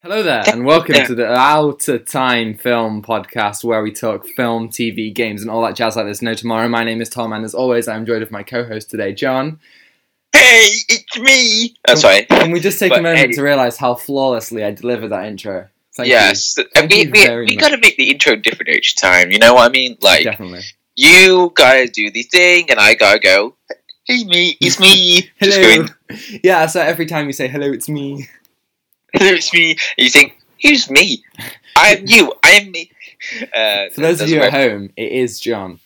[0.00, 5.42] Hello there, and welcome to the Outatime Film Podcast, where we talk film, TV, games,
[5.42, 6.68] and all that jazz like there's no tomorrow.
[6.68, 9.58] My name is Tom, and as always, I'm joined with my co-host today, John.
[10.32, 11.74] Hey, it's me.
[11.78, 12.28] Oh, That's right.
[12.28, 13.32] Can we just take a moment hey.
[13.32, 15.66] to realize how flawlessly I delivered that intro?
[15.96, 16.64] Thank yes, you.
[16.74, 19.32] Thank we we, we gotta make the intro different each time.
[19.32, 19.98] You know what I mean?
[20.00, 20.60] Like Definitely.
[20.94, 23.56] you gotta do the thing, and I gotta go.
[24.04, 25.28] Hey, me, it's me.
[25.40, 25.86] Hello.
[25.86, 25.88] going,
[26.44, 28.28] Yeah, so every time you say hello, it's me.
[29.14, 29.70] It's me.
[29.70, 31.24] And you think, who's me?
[31.76, 32.32] I am you.
[32.42, 32.90] I am me.
[33.54, 35.80] Uh, For those of you at home, it is John.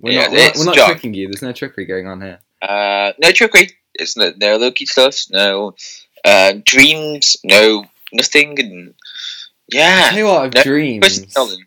[0.00, 0.90] We're Yeah, not, we're not, we're not John.
[0.90, 1.26] tricking you.
[1.28, 2.38] There's no trickery going on here.
[2.60, 3.70] Uh, no trickery.
[3.94, 5.16] It's no, no Loki stuff.
[5.30, 5.74] No
[6.24, 7.36] uh, dreams.
[7.44, 8.58] No nothing.
[8.58, 8.94] And
[9.72, 11.02] yeah, Tell you what, I've No, dreamed.
[11.02, 11.66] Chris Nolan.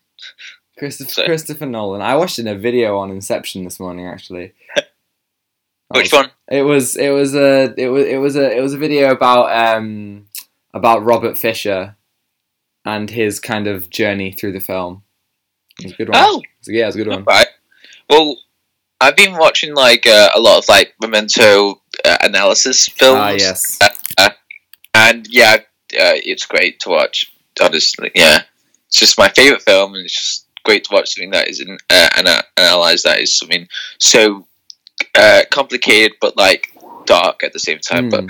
[0.77, 2.01] Christopher, So- Christopher Nolan.
[2.01, 4.53] I watched in a video on Inception this morning, actually.
[5.89, 6.31] Which was- one?
[6.49, 9.75] It was it was a it was it was a it was a video about
[9.77, 10.27] um
[10.75, 11.95] about Robert Fischer
[12.83, 15.01] and his kind of journey through the film.
[15.79, 16.17] It was a good one.
[16.21, 17.23] Oh, yeah, it's a good one.
[17.23, 17.47] Right.
[18.09, 18.37] Well,
[19.01, 23.19] I've been watching like uh, a lot of like memento uh, analysis films.
[23.19, 23.79] Ah, yes.
[24.93, 27.31] And yeah, uh, it's great to watch.
[27.61, 28.39] Honestly, yeah,
[28.87, 31.77] it's just my favorite film, and it's just great to watch something that is in,
[31.89, 33.67] uh, ana- analyze that is something
[33.99, 34.45] so
[35.15, 36.67] uh, complicated but like
[37.05, 38.09] dark at the same time.
[38.09, 38.27] But Hmm.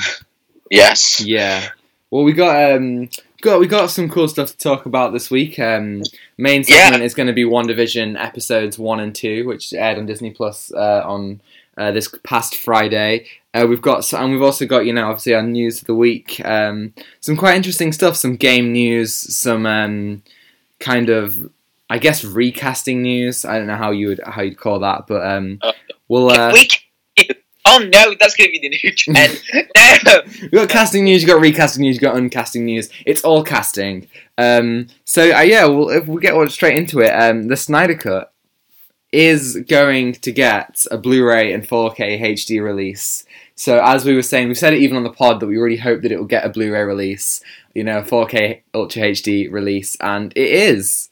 [0.70, 1.70] yes, Yeah.
[2.12, 3.10] Well, we got um
[3.42, 5.60] got we got some cool stuff to talk about this week.
[5.60, 6.04] Um,
[6.38, 6.84] main Yeah.
[6.86, 10.72] segment is going to be WandaVision episodes one and two, which aired on Disney Plus
[10.74, 11.42] uh, on
[11.78, 13.26] uh, this past Friday.
[13.54, 16.42] Uh, we've got and we've also got you know obviously our news of the week.
[16.46, 18.16] Um, some quite interesting stuff.
[18.16, 19.14] Some game news.
[19.14, 20.24] Some um,
[20.80, 21.50] kind of
[21.90, 23.46] I guess recasting news.
[23.46, 25.74] I don't know how you would how you'd call that, but um, Uh,
[26.08, 26.30] we'll.
[26.30, 26.54] Uh.
[27.68, 29.42] Oh no, that's going to be the new trend.
[30.06, 30.22] no.
[30.40, 32.90] You got casting news, you got recasting news, you got uncasting news.
[33.06, 34.08] It's all casting.
[34.38, 38.32] Um, so uh, yeah, well, if we get straight into it, um, the Snyder Cut
[39.12, 43.26] is going to get a Blu-ray and 4K HD release.
[43.56, 45.78] So as we were saying, we said it even on the pod that we really
[45.78, 47.42] hope that it will get a Blu-ray release,
[47.74, 51.10] you know, 4K Ultra HD release, and it is.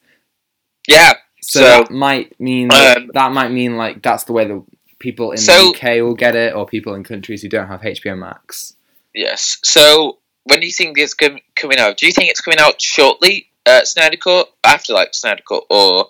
[0.87, 1.13] Yeah.
[1.41, 4.63] So, So, that might mean that, um, that might mean like that's the way that
[5.03, 7.81] people in So- the UK will get it, or people in countries who don't have
[7.83, 8.73] HBO Max.
[9.13, 9.57] Yes.
[9.63, 11.97] So, when do you think it's com- coming out?
[11.97, 16.07] Do you think it's coming out shortly, uh, Snyder Cut, after like Snyder Cut, or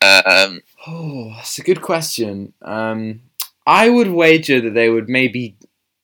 [0.00, 2.52] um, Oh, that's a good question.
[2.62, 3.22] Um,
[3.66, 5.56] I would wager that they would maybe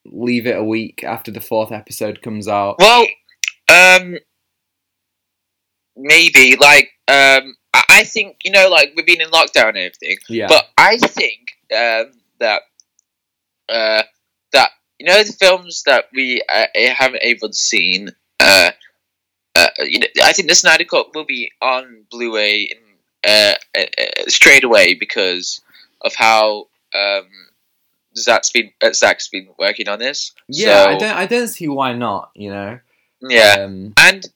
[0.05, 2.77] leave it a week after the fourth episode comes out.
[2.81, 3.07] well,
[3.69, 4.19] um,
[5.97, 10.19] maybe like um, I-, I think you know, like we've been in lockdown and everything,
[10.29, 10.49] Yeah.
[10.49, 12.63] but I think um, that
[13.69, 14.03] uh,
[14.53, 18.11] that you know the films that we uh, haven't able to seen.
[18.41, 18.71] Uh,
[19.57, 22.79] uh, you know, I think the Snyder Cut will be on Blu-ray in,
[23.25, 25.61] uh, uh, uh, straight away because
[26.01, 27.29] of how um,
[28.17, 30.33] Zack's been uh, Zack's been working on this.
[30.49, 31.17] yeah, So, I don't.
[31.17, 32.31] I don't see why not.
[32.35, 32.81] You know.
[33.21, 34.27] Yeah, Um, and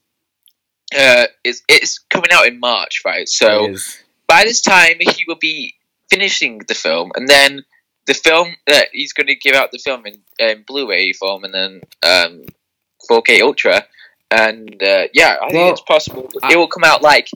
[0.97, 3.29] uh, it's it's coming out in March, right?
[3.29, 3.75] So
[4.27, 5.75] by this time he will be
[6.11, 7.65] finishing the film, and then
[8.07, 11.53] the film uh, he's going to give out the film in um, Blu-ray form, and
[11.55, 12.43] then um,
[13.11, 13.85] 4K Ultra,
[14.31, 17.29] and uh, yeah, I Well, think it's possible I- it will come out like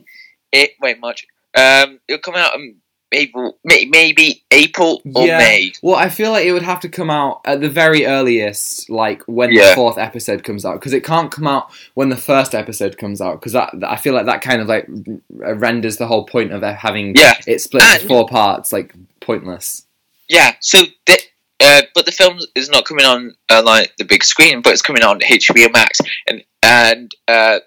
[0.51, 0.71] it.
[0.81, 1.25] Wait, much.
[1.55, 2.77] Um, it'll come out in
[3.13, 5.37] April, may, maybe April or Yeah.
[5.37, 5.71] May.
[5.81, 9.23] Well, I feel like it would have to come out at the very earliest, like
[9.27, 12.97] when the fourth episode comes out, because it can't come out when the first episode
[12.97, 14.87] comes out, because that I feel like that kind of like
[15.29, 19.85] renders the whole point of having Yeah, it split into four parts like pointless.
[20.27, 20.55] yeah.
[20.59, 21.17] So the.
[21.59, 24.81] Uh, but the film is not coming on uh, like the big screen, but it's
[24.81, 27.59] coming on HBO Max, and and uh,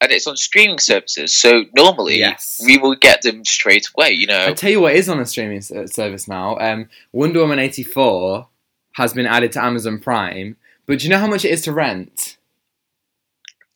[0.00, 1.34] and it's on streaming services.
[1.34, 2.62] So normally Yes.
[2.64, 4.10] we will get them straight away.
[4.10, 6.58] You know, I tell you what is on a streaming uh, service now.
[6.58, 8.48] Um, Wonder Woman eighty four
[8.92, 10.56] has been added to Amazon Prime,
[10.86, 12.36] but do you know how much it is to rent?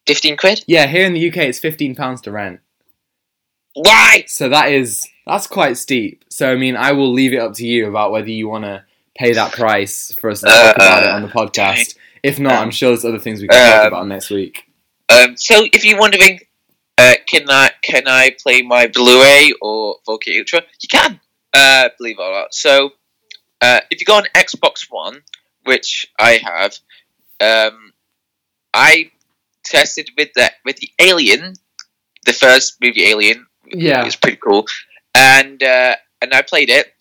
[0.07, 0.65] fifteen quid.
[0.67, 2.61] Yeah, here in the UK it's fifteen pounds to rent.
[3.75, 4.25] Why?
[4.27, 6.25] So that is that's quite steep.
[6.29, 8.85] So I mean, I will leave it up to you about whether you want to
[9.17, 11.97] pay that price for us to talk Uh, about it on the podcast.
[12.23, 14.65] If not, um, I'm sure there's other things we can talk um, about next week.
[15.11, 16.41] Um, so if you're wondering,
[16.99, 20.63] uh, can I can I play my Blu-ray or 4K Ultra?
[20.81, 21.21] You can.
[21.53, 22.55] Uh, believe it or not.
[22.55, 22.91] So
[23.61, 25.21] uh, if you go on Xbox One,
[25.65, 26.79] which I have,
[27.41, 27.93] um,
[28.73, 29.11] I
[29.65, 31.55] tested with that with the Alien,
[32.25, 33.47] the first movie Alien.
[33.73, 34.05] Yeah.
[34.05, 34.67] it's pretty cool,
[35.15, 36.93] and uh, and I played it,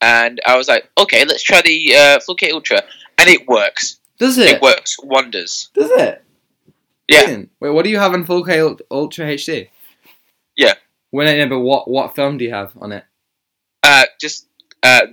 [0.00, 2.82] and I was like, okay, let's try the uh, 4K Ultra,
[3.18, 3.98] and it works.
[4.18, 4.62] Does It it?
[4.62, 5.70] works wonders.
[5.74, 6.24] Does it?
[7.08, 7.24] Yeah.
[7.24, 7.50] Brilliant.
[7.60, 9.68] Wait, what do you have on 4K Ultra HD?
[10.56, 10.74] Yeah.
[11.12, 13.04] No, no, but what what film do you have on it?
[13.82, 14.46] Uh, just
[14.82, 15.06] uh,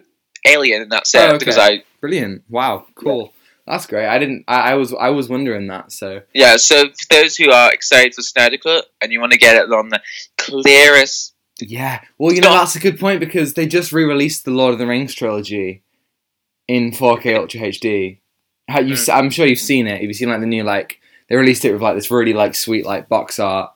[0.45, 1.19] Alien, and that's it.
[1.19, 1.38] Oh, okay.
[1.39, 2.44] Because I Brilliant.
[2.50, 2.86] Wow.
[2.95, 3.33] Cool.
[3.68, 4.07] That's great.
[4.07, 4.45] I didn't.
[4.47, 4.94] I, I was.
[4.94, 5.91] I was wondering that.
[5.91, 6.21] So.
[6.33, 6.57] yeah.
[6.57, 9.71] So for those who are excited for Snyder Cut and you want to get it
[9.71, 10.01] on the
[10.38, 12.01] clearest, Yeah.
[12.18, 14.88] Well, you know that's a good point because they just re-released the Lord of the
[14.88, 15.83] Rings trilogy
[16.68, 18.19] in 4K Ultra HD.
[18.68, 18.95] How you?
[18.95, 19.12] Hmm.
[19.12, 20.00] I'm sure you've seen it.
[20.00, 21.00] Have you seen like the new like
[21.30, 23.72] they released it with like this really like sweet like box art.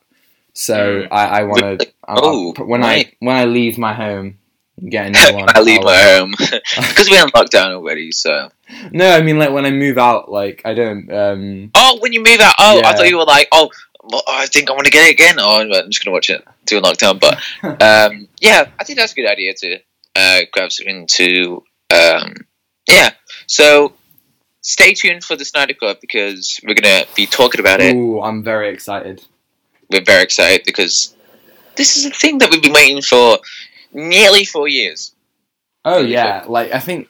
[0.53, 1.07] So Mm.
[1.11, 1.91] I, I want to.
[2.07, 3.07] Oh, when right.
[3.07, 4.37] I when I leave my home,
[4.77, 5.47] and get a new one.
[5.55, 8.11] I leave I'll- my home because we're in lockdown already.
[8.11, 8.49] So
[8.91, 11.11] No, I mean like when I move out, like I don't.
[11.11, 13.71] um oh, when you move out, oh, I thought you were like, oh,
[14.03, 15.35] well, I think I want to get it again.
[15.39, 17.19] Oh, I'm just gonna watch it do a lockdown.
[17.19, 17.35] But
[17.81, 19.79] um, yeah, I think that's a good idea to
[20.15, 22.33] uh, grab something to um,
[22.87, 23.11] yeah.
[23.47, 23.93] So
[24.63, 27.95] stay tuned for the Snyder Cut because we're gonna be talking about it.
[27.95, 29.23] Ooh, I'm very excited.
[29.91, 31.15] We're very excited because
[31.75, 33.37] this is a thing that we've been waiting for
[33.93, 35.13] nearly four years.
[35.85, 37.09] Oh Really yeah, like I think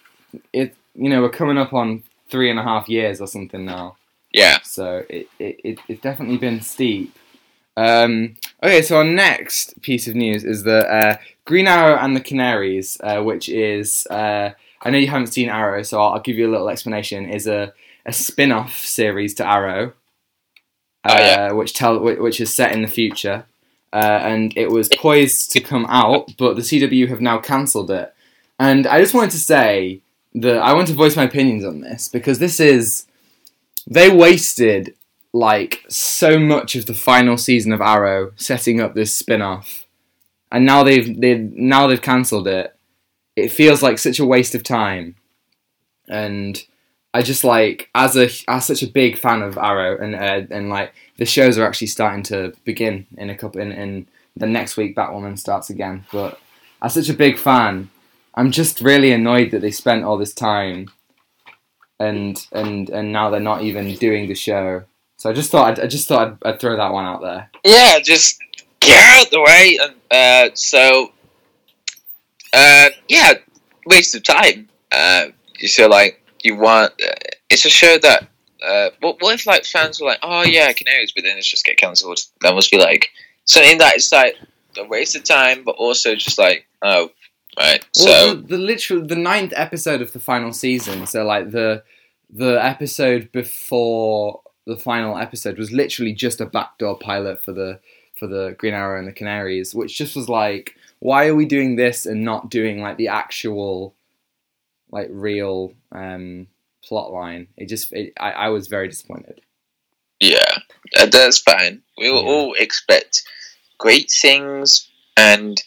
[0.52, 0.76] it.
[0.96, 3.98] You know, we're coming up on three and a half years or something now.
[4.32, 4.60] Yeah.
[4.64, 7.16] So it, it, it it's definitely been steep.
[7.76, 12.22] Um, okay, so our next piece of news is that uh, Green Arrow and the
[12.22, 14.52] Canaries, uh, which is uh,
[14.84, 17.30] I know you haven't seen Arrow, so I'll, I'll give you a little explanation.
[17.30, 17.74] Is a
[18.06, 19.94] a spin-off series to Arrow,
[21.06, 21.52] uh, Oh, yeah.
[21.54, 23.46] which tell which is set in the future,
[23.94, 28.14] uh, and it was poised to come out, but the CW have now cancelled it.
[28.60, 30.02] And I just wanted to say
[30.36, 33.06] that I want to voice my opinions on this because this is
[33.88, 34.96] they wasted
[35.32, 39.86] like so much of the final season of Arrow setting up this spin-off.
[40.52, 42.76] And now they've they now they've cancelled it.
[43.36, 45.16] It feels like such a waste of time.
[46.08, 46.64] And
[47.14, 50.70] I just like as a as such a big fan of Arrow and uh, and
[50.70, 54.78] like the shows are actually starting to begin in a couple in, in the next
[54.78, 56.06] week Batwoman starts again.
[56.12, 56.40] But
[56.82, 57.90] as such a big fan,
[58.36, 60.90] I'm just really annoyed that they spent all this time
[62.00, 64.84] and and and now they're not even doing the show.
[65.18, 67.50] So I just thought I'd, I just thought I'd, I'd throw that one out there.
[67.64, 68.42] Yeah, just
[68.82, 69.80] get out the way.
[69.82, 71.13] And uh, so,
[72.54, 73.34] uh, yeah,
[73.86, 74.70] waste of time.
[74.92, 75.26] Uh,
[75.60, 76.94] you feel like you want.
[77.02, 77.14] Uh,
[77.50, 78.28] it's a show that.
[78.66, 81.66] Uh, what, what if like fans were like, oh yeah, Canaries, but then it's just
[81.66, 82.20] get cancelled?
[82.42, 83.10] That must be like
[83.44, 84.36] something that is like
[84.78, 87.10] a waste of time, but also just like, oh,
[87.60, 87.86] right.
[88.00, 91.08] Well, So the, the literal the ninth episode of the final season.
[91.08, 91.84] So like the
[92.30, 97.80] the episode before the final episode was literally just a backdoor pilot for the
[98.16, 101.76] for the Green Arrow and the Canaries, which just was like, why are we doing
[101.76, 103.94] this and not doing like the actual
[104.90, 106.48] like real um,
[106.84, 107.48] plot line?
[107.58, 109.42] It just it, I, I was very disappointed.
[110.22, 110.60] yeah,
[111.12, 111.82] that's fine.
[111.98, 112.30] We will Yeah.
[112.32, 113.24] all expect
[113.78, 115.62] great things, and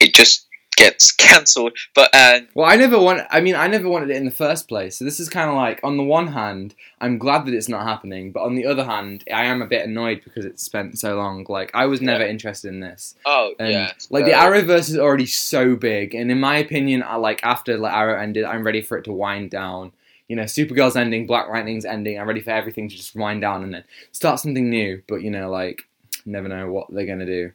[0.00, 0.46] it just
[0.82, 1.76] gets cancelled.
[1.94, 3.22] But uh, Well, I never want.
[3.30, 4.96] I mean, I never wanted it in the first place.
[4.98, 7.86] So this is kind of like, on the one hand, I'm glad that it's not
[7.86, 11.16] happening, but on the other hand, I am a bit annoyed because it's spent so
[11.16, 11.46] long.
[11.48, 13.14] Like, I was never interested in this.
[13.24, 17.16] oh And yeah, like the Arrowverse is already so big, and in my opinion, I
[17.16, 19.92] like after like Arrow ended, I'm ready for it to wind down.
[20.28, 22.18] You know, Supergirl's ending, Black Lightning's ending.
[22.18, 25.02] I'm ready for everything to just wind down and then start something new.
[25.06, 25.82] But you know, like,
[26.24, 27.52] never know what they're gonna do.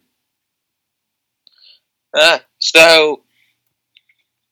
[2.14, 3.22] Uh, so,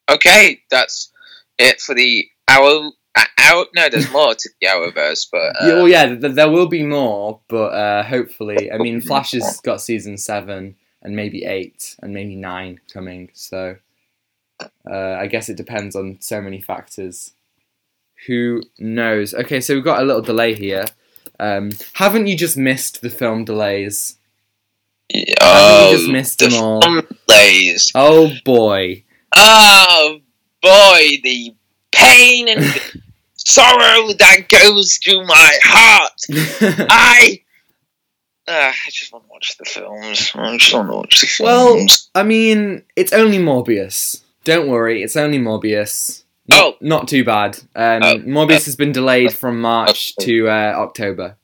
[0.09, 1.11] okay, that's
[1.57, 2.91] it for the hour.
[3.15, 6.49] Uh, hour no, there's more to the Arrowverse, but uh, yeah, well, yeah, th- there
[6.49, 11.45] will be more, but uh, hopefully, I mean, Flash has got season seven and maybe
[11.45, 13.29] eight and maybe nine coming.
[13.33, 13.77] So
[14.59, 17.33] uh, I guess it depends on so many factors.
[18.27, 19.33] Who knows?
[19.33, 20.85] Okay, so we've got a little delay here.
[21.39, 24.17] Um, haven't you just missed the film delays?
[25.09, 26.81] You oh, just missed the them all?
[27.95, 29.03] Oh boy!
[29.35, 30.19] Oh
[30.61, 31.55] boy, the
[31.91, 33.01] pain and the
[33.35, 36.11] sorrow that goes through my heart.
[36.89, 37.41] I.
[38.47, 40.31] Uh, I just want to watch the films.
[40.35, 41.83] I just want to watch the Well.
[42.13, 44.21] I mean, it's only Morbius.
[44.43, 46.23] Don't worry, it's only Morbius.
[46.47, 46.77] Not, Oh.
[46.79, 47.57] not too bad.
[47.75, 50.25] Um, Oh, Morbius has been delayed from March okay.
[50.27, 51.37] to uh, October.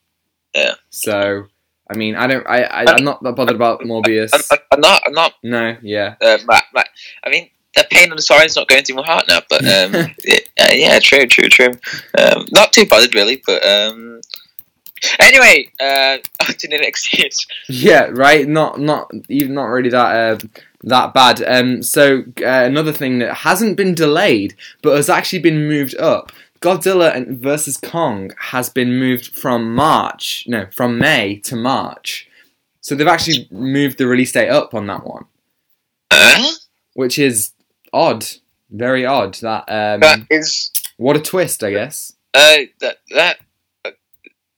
[0.53, 0.75] Yeah.
[0.91, 1.47] So,
[1.91, 2.47] I mean, I don't.
[2.47, 4.31] I, I I'm not that bothered about Morbius.
[4.33, 5.01] I'm, I'm- not.
[5.05, 5.33] I'm not.
[5.43, 6.15] No, yeah.
[6.21, 6.85] Uh, my, my,
[7.23, 9.41] I mean, the pain and the is not going through my heart now.
[9.49, 9.91] But um,
[10.23, 11.73] it, uh, yeah, true, true, true.
[12.17, 14.21] Um, not too bothered really, but um.
[15.19, 16.17] Anyway, uh,
[16.47, 17.47] on to the next news.
[17.67, 18.47] Yeah, right.
[18.47, 20.47] Not not even not really that uh,
[20.83, 21.41] that bad.
[21.43, 26.31] Um, so uh, another thing that hasn't been delayed but has actually been moved up
[26.61, 32.27] Godzilla and versus Kong has been moved from March, no, from May to March.
[32.81, 35.25] So they've actually moved the release date up on that one,
[36.11, 36.51] Huh?
[36.93, 37.51] which is
[37.93, 38.25] odd,
[38.69, 39.35] very odd.
[39.35, 42.13] That um, That is what a twist, I guess.
[42.33, 43.37] uh that that
[43.85, 43.91] uh,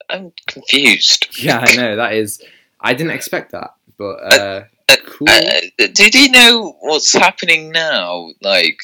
[0.09, 1.27] I'm confused.
[1.43, 2.41] Yeah, I know that is.
[2.79, 5.29] I didn't expect that, but uh, uh, cool.
[5.29, 5.61] Uh,
[5.93, 8.29] did he know what's happening now?
[8.41, 8.77] Like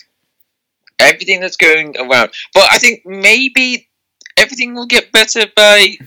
[0.99, 2.31] everything that's going around.
[2.53, 3.89] But I think maybe
[4.37, 5.97] everything will get better by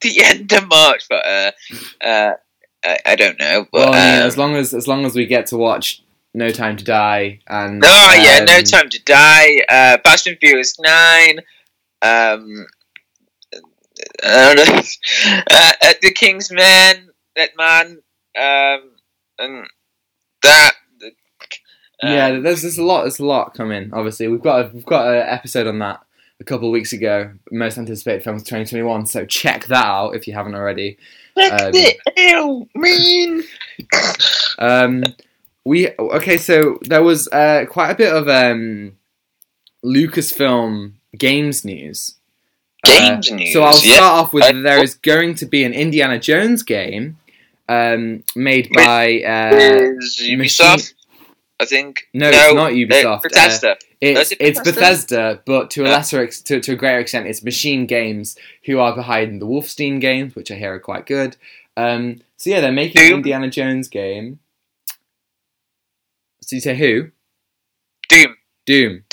[0.00, 1.04] the end of March.
[1.08, 1.52] But uh,
[2.00, 2.32] uh,
[2.84, 3.66] I, I don't know.
[3.72, 6.02] But well, mean, um, as long as as long as we get to watch
[6.34, 9.64] No Time to Die and oh yeah, No um, Time to Die.
[9.68, 11.40] Uh, Fast and Furious Nine.
[12.02, 12.66] Um,
[14.24, 14.82] I don't know.
[15.50, 17.08] Uh, uh, the King's Man.
[17.36, 18.02] That man.
[18.36, 18.92] Um,
[19.38, 19.66] and
[20.42, 20.72] that.
[22.02, 23.90] Uh, yeah, there's there's a lot there's a lot coming.
[23.92, 26.02] Obviously, we've got a, we've got an episode on that
[26.40, 27.32] a couple of weeks ago.
[27.50, 29.06] Most anticipated films 2021.
[29.06, 30.98] So check that out if you haven't already.
[31.38, 33.42] Check Um, it out, man.
[34.58, 35.04] Um,
[35.64, 36.36] we okay.
[36.38, 38.96] So there was uh, quite a bit of um,
[39.84, 42.14] Lucasfilm games news.
[42.84, 43.52] Games Uh, news.
[43.52, 43.94] So I'll yeah.
[43.94, 47.16] start off with I- there is going to be an Indiana Jones game
[47.68, 49.52] um, made by uh,
[50.20, 50.94] Ubisoft?
[51.60, 52.08] I think.
[52.12, 53.18] no, No, it's not uh, Ubisoft.
[53.18, 53.76] Uh, Bethesda.
[54.00, 54.80] it's is it it's Bethesda?
[54.80, 58.78] Bethesda, but to a lesser ex- to, to a greater extent, it's Machine Games who
[58.80, 61.36] are behind the Wolfenstein games, which I hear are quite good.
[61.76, 63.16] Um, so yeah, they're making an Doom?
[63.18, 64.40] Indiana Jones game.
[66.42, 67.10] So you say who?
[68.08, 69.04] Doom, Doom.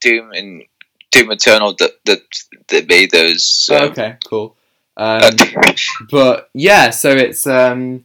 [0.00, 0.64] Doom, and
[1.12, 2.22] Doom Eternal that that
[2.68, 3.44] that made those.
[3.44, 3.76] So.
[3.76, 4.56] Oh, okay, cool.
[4.96, 5.72] Um, Uh,
[6.10, 8.04] but yeah, so it's um,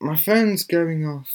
[0.00, 1.28] my phone's going off.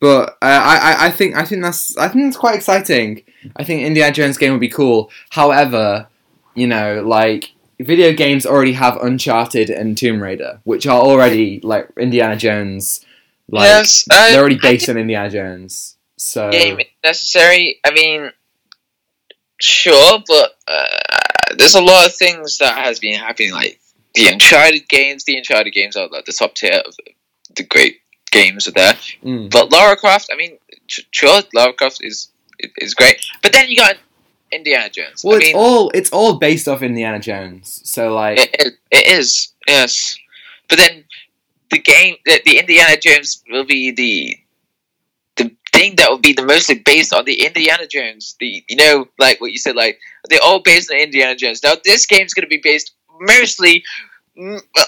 [0.00, 3.22] But uh, I, I, I think I think that's I think it's quite exciting.
[3.56, 5.10] I think Indiana Jones game would be cool.
[5.30, 6.08] However,
[6.54, 11.88] you know, like video games already have Uncharted and Tomb Raider, which are already like
[11.98, 13.04] Indiana Jones.
[13.48, 15.96] Like yes, I, they're already based on Indiana Jones.
[16.18, 17.80] So game necessary.
[17.84, 18.32] I mean,
[19.60, 23.80] sure, but uh, there's a lot of things that has been happening, like
[24.14, 25.24] the Uncharted games.
[25.24, 26.94] The Uncharted games are like the top tier of
[27.54, 28.94] the great games are there.
[29.22, 29.50] mm.
[29.50, 32.28] But Lara Croft, I mean, sure, Lara Croft is
[32.78, 33.24] is great.
[33.42, 33.96] But then you got
[34.52, 35.22] Indiana Jones.
[35.24, 37.80] well, I it's mean, all it's all based off Indiana Jones.
[37.84, 40.16] So like it, it, it is yes.
[40.68, 41.04] But then
[41.70, 44.36] the game, the, the Indiana Jones will be the
[45.36, 48.36] the thing that will be the mostly based on the Indiana Jones.
[48.40, 51.62] The you know, like what you said, like they're all based on Indiana Jones.
[51.62, 53.84] Now this game's going to be based mostly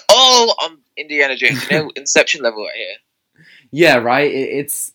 [0.09, 1.69] all on Indiana Jones.
[1.71, 2.97] You know, Inception level right here.
[3.71, 4.31] Yeah, right.
[4.31, 4.93] It, it's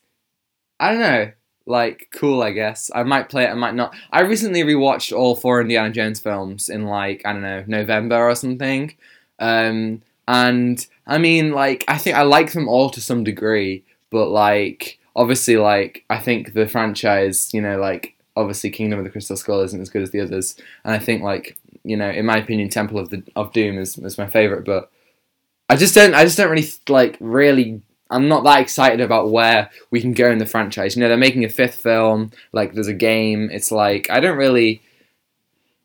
[0.79, 1.31] I don't know,
[1.65, 2.41] like cool.
[2.43, 3.49] I guess I might play it.
[3.49, 3.95] I might not.
[4.11, 8.35] I recently rewatched all four Indiana Jones films in like I don't know November or
[8.35, 8.95] something.
[9.39, 14.27] Um, and I mean, like I think I like them all to some degree, but
[14.27, 19.37] like obviously, like I think the franchise, you know, like obviously Kingdom of the Crystal
[19.37, 22.37] Skull isn't as good as the others, and I think like you know, in my
[22.37, 24.89] opinion, Temple of the of Doom is is my favorite, but.
[25.69, 26.13] I just don't.
[26.13, 27.15] I just don't really like.
[27.21, 27.81] Really,
[28.13, 30.95] I'm not that excited about where we can go in the franchise.
[30.95, 32.31] You know, they're making a fifth film.
[32.51, 33.49] Like, there's a game.
[33.51, 34.81] It's like I don't really.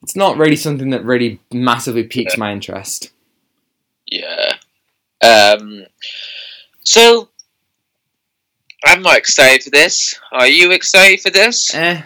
[0.03, 3.11] It's not really something that really massively piques my interest.
[4.07, 4.53] Yeah.
[5.23, 5.87] Um.
[6.85, 7.29] So
[8.85, 10.19] I'm not excited for this.
[10.33, 11.75] Are you excited for this?
[11.75, 12.03] Eh,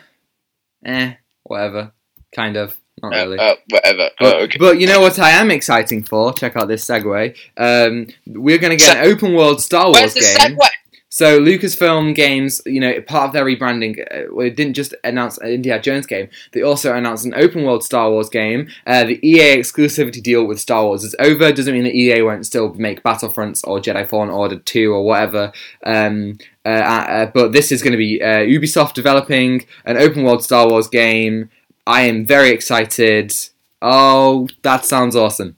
[0.85, 1.93] eh, whatever.
[2.35, 2.79] Kind of.
[3.03, 3.39] Not Uh, really.
[3.39, 4.11] uh, whatever.
[4.19, 4.59] But, oh, okay.
[4.59, 6.33] but you know what I am exciting for?
[6.33, 7.37] Check out this segue.
[7.57, 10.57] Um, we're going to get an open world Star Wars Where's the game.
[10.57, 10.69] segue?
[11.15, 15.49] So Lucasfilm Games, you know, part of their rebranding, uh, well, didn't just announce an
[15.49, 16.31] Indiana Jones game.
[16.53, 18.69] They also announced an open world Star Wars game.
[18.87, 21.53] Uh, the EA exclusivity deal with Star Wars is over.
[21.53, 25.53] Doesn't mean that EA won't still make Battlefronts or Jedi Fallen Order two or whatever.
[25.85, 30.43] Um, uh, uh, but this is going to be uh, Ubisoft developing an open world
[30.43, 31.51] Star Wars game.
[31.87, 33.35] I am very excited.
[33.81, 35.57] Oh, that sounds awesome.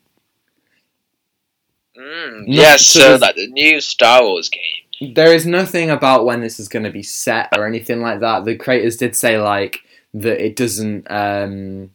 [1.98, 5.14] Mm, yes, so like the new Star Wars game.
[5.14, 8.44] There is nothing about when this is going to be set or anything like that.
[8.44, 9.80] The creators did say like
[10.14, 11.10] that it doesn't.
[11.10, 11.90] Um,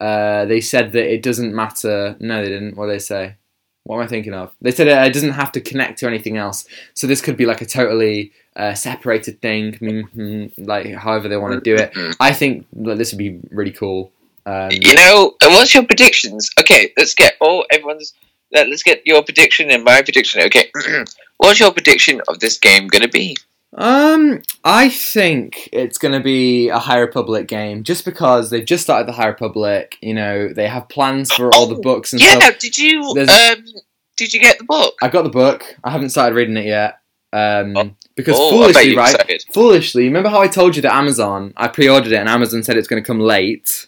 [0.00, 2.16] uh, they said that it doesn't matter.
[2.18, 2.76] No, they didn't.
[2.76, 3.36] What did they say?
[3.84, 4.52] What am I thinking of?
[4.60, 6.66] They said it doesn't have to connect to anything else.
[6.94, 9.72] So this could be like a totally uh, separated thing.
[9.74, 11.92] Mhm, Like however they want to do it.
[11.92, 12.16] Mhm.
[12.20, 14.10] I think this would be really cool.
[14.46, 16.50] Um, You know, what's your predictions?
[16.60, 18.14] Okay, let's get all everyone's.
[18.52, 20.40] Let, let's get your prediction and my prediction.
[20.42, 20.70] Okay,
[21.38, 23.36] what's your prediction of this game gonna be?
[23.78, 28.84] Um, I think it's going to be a High Republic game, just because they've just
[28.84, 29.98] started the High Republic.
[30.00, 32.42] You know, they have plans for all the Oh, books and stuff.
[32.42, 33.64] Yeah, did you There's- um
[34.16, 34.94] did you get the book?
[35.02, 35.76] I got the book.
[35.84, 37.00] I haven't started reading it yet.
[37.34, 37.90] Um, Oh.
[38.16, 39.14] Because oh, foolishly, right?
[39.14, 39.44] excited.
[39.52, 41.52] Foolishly, remember how I told you that Amazon?
[41.56, 43.86] I pre-ordered it, and Amazon said it's going to come late.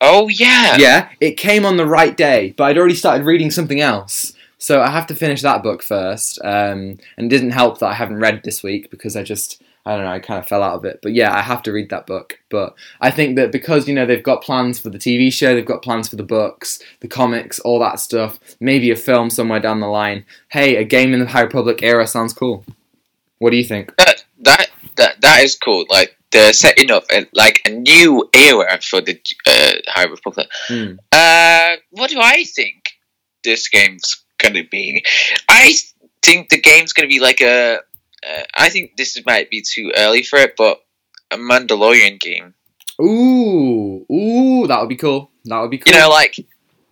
[0.00, 0.76] Oh yeah.
[0.78, 4.32] Yeah, it came on the right day, but I'd already started reading something else.
[4.58, 6.40] So I have to finish that book first.
[6.42, 9.94] Um, and it didn't help that I haven't read this week because I just, I
[9.94, 10.98] don't know, I kind of fell out of it.
[11.00, 12.40] But yeah, I have to read that book.
[12.50, 15.64] But I think that because, you know, they've got plans for the TV show, they've
[15.64, 19.80] got plans for the books, the comics, all that stuff, maybe a film somewhere down
[19.80, 20.24] the line.
[20.48, 22.64] Hey, a game in the High Republic era sounds cool.
[23.38, 23.94] What do you think?
[23.96, 25.84] That that that that is cool.
[25.88, 30.48] Like they're setting up a, like a new era for the uh, High Republic.
[30.68, 30.94] Hmm.
[31.12, 32.82] Uh, what do I think
[33.44, 35.04] this game's gonna be?
[35.48, 35.74] I
[36.22, 37.78] think the game's gonna be like a.
[38.26, 40.80] Uh, I think this might be too early for it, but
[41.30, 42.54] a Mandalorian game.
[43.00, 45.30] Ooh, ooh, that would be cool.
[45.44, 45.92] That would be cool.
[45.92, 46.36] You know, like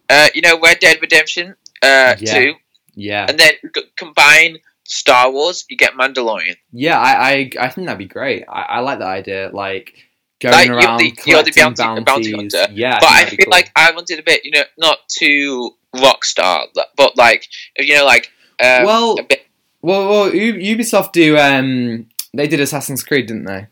[0.09, 2.35] uh, you know, Red Dead Redemption uh, Yeah.
[2.35, 2.55] two,
[2.95, 3.27] yeah.
[3.29, 3.55] and then
[3.97, 6.57] combine Star Wars, you get Mandalorian.
[6.73, 8.45] Yeah, I, I, I think that'd be great.
[8.49, 9.51] I, I like that idea.
[9.53, 9.93] Like
[10.41, 12.55] going Like, you're around the- you're the collecting bounty- bounty bounties.
[12.55, 12.73] hunter.
[12.73, 13.51] Yeah, but think I feel cool.
[13.51, 16.67] like I wanted a bit, you know, not too rock star,
[16.97, 17.47] but like
[17.79, 18.31] you know, like
[18.63, 19.47] um, Well, a bit.
[19.83, 21.37] well, well, Ubisoft do.
[21.39, 23.67] Um, they did Assassin's Creed, didn't they?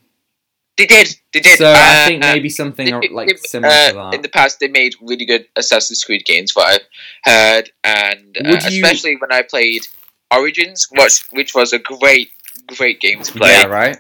[0.76, 1.56] They did, they did.
[1.58, 4.14] So I think uh, maybe something they- like they- similar uh, to that.
[4.14, 6.88] In the past, they made really good Assassin's Creed games, what I've
[7.32, 9.86] heard, and uh, you- especially when I played
[10.32, 12.30] Origins, which which was a great,
[12.76, 13.50] great game to play.
[13.50, 13.98] yeah, right.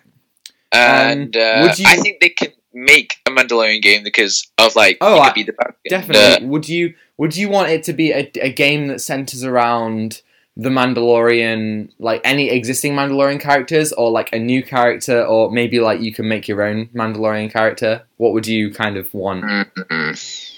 [0.72, 4.98] And uh, would you- I think they could make a Mandalorian game because of like
[5.00, 5.54] Oh, I- be the
[5.88, 6.46] Definitely.
[6.48, 10.22] Would you Would you want it to be a, a game that centers around
[10.56, 16.00] the Mandalorian, like any existing Mandalorian characters, or like a new character, or maybe like
[16.00, 18.02] you can make your own Mandalorian character?
[18.18, 19.44] What would you kind of want?
[19.44, 20.50] Mm-mm.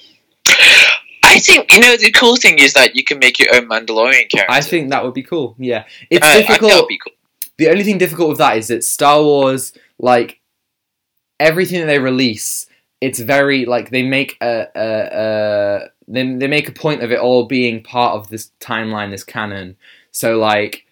[1.37, 4.29] I think you know the cool thing is that you can make your own Mandalorian
[4.31, 4.47] character.
[4.51, 5.55] I think that would be cool.
[5.59, 6.73] Yeah, it's Uh, difficult.
[6.75, 7.13] would be cool.
[7.59, 10.41] the only thing difficult with that is that Star Wars, like
[11.41, 12.67] everything that they release,
[13.01, 14.89] it's very like they make a, a,
[15.23, 19.25] a they, they make a point of it all being part of this timeline, this
[19.25, 19.77] canon.
[20.13, 20.87] So like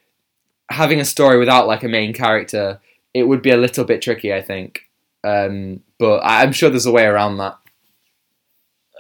[0.71, 2.81] having a story without like a main character,
[3.15, 4.83] it would be a little bit tricky, I think.
[5.23, 7.57] Um, but I'm sure there's a way around that.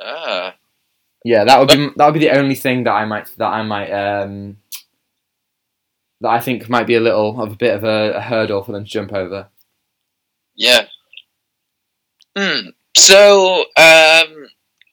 [0.02, 0.53] Ah.
[1.24, 3.62] Yeah, that would be that would be the only thing that I might that I
[3.62, 4.58] might um,
[6.20, 8.72] that I think might be a little of a bit of a, a hurdle for
[8.72, 9.48] them to jump over.
[10.54, 10.86] Yeah.
[12.36, 12.68] Hmm.
[12.96, 14.46] So, um,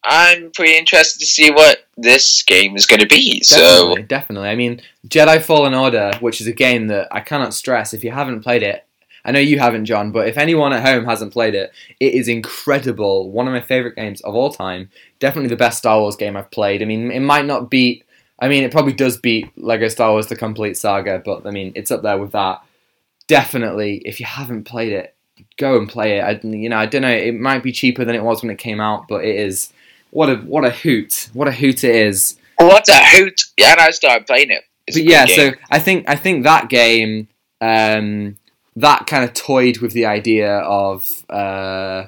[0.03, 3.41] I'm pretty interested to see what this game is going to be.
[3.43, 4.49] So, Definitely, definitely.
[4.49, 8.11] I mean, Jedi Fallen Order, which is a game that I cannot stress if you
[8.11, 8.85] haven't played it.
[9.23, 12.27] I know you haven't, John, but if anyone at home hasn't played it, it is
[12.27, 13.31] incredible.
[13.31, 14.89] One of my favorite games of all time.
[15.21, 16.81] Definitely the best Star Wars game I've played.
[16.81, 18.03] I mean, it might not beat.
[18.39, 21.71] I mean, it probably does beat Lego Star Wars: The Complete Saga, but I mean,
[21.75, 22.61] it's up there with that.
[23.27, 25.15] Definitely, if you haven't played it,
[25.57, 26.21] go and play it.
[26.21, 27.07] I, you know, I don't know.
[27.07, 29.71] It might be cheaper than it was when it came out, but it is
[30.09, 31.29] what a what a hoot!
[31.33, 32.37] What a hoot it is.
[32.57, 33.41] what a hoot!
[33.57, 34.63] Yeah, and I started playing it.
[34.87, 37.27] It's but yeah, so I think I think that game
[37.61, 38.37] um,
[38.75, 42.05] that kind of toyed with the idea of uh,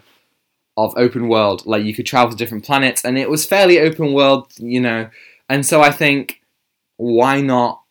[0.78, 4.14] of open world, like you could travel to different planets, and it was fairly open
[4.14, 5.10] world, you know.
[5.50, 6.42] And so I think
[6.98, 7.82] why not,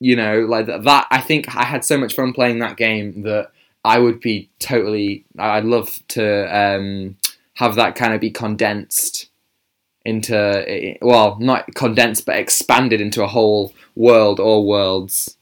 [0.00, 0.84] you know, like that.
[0.84, 3.50] that I think I had so much fun playing that game that
[3.84, 5.24] I would be totally.
[5.38, 7.16] I'd love to um,
[7.54, 9.28] have that kind of be condensed
[10.04, 15.36] into well, not condensed, but expanded into a whole world or worlds.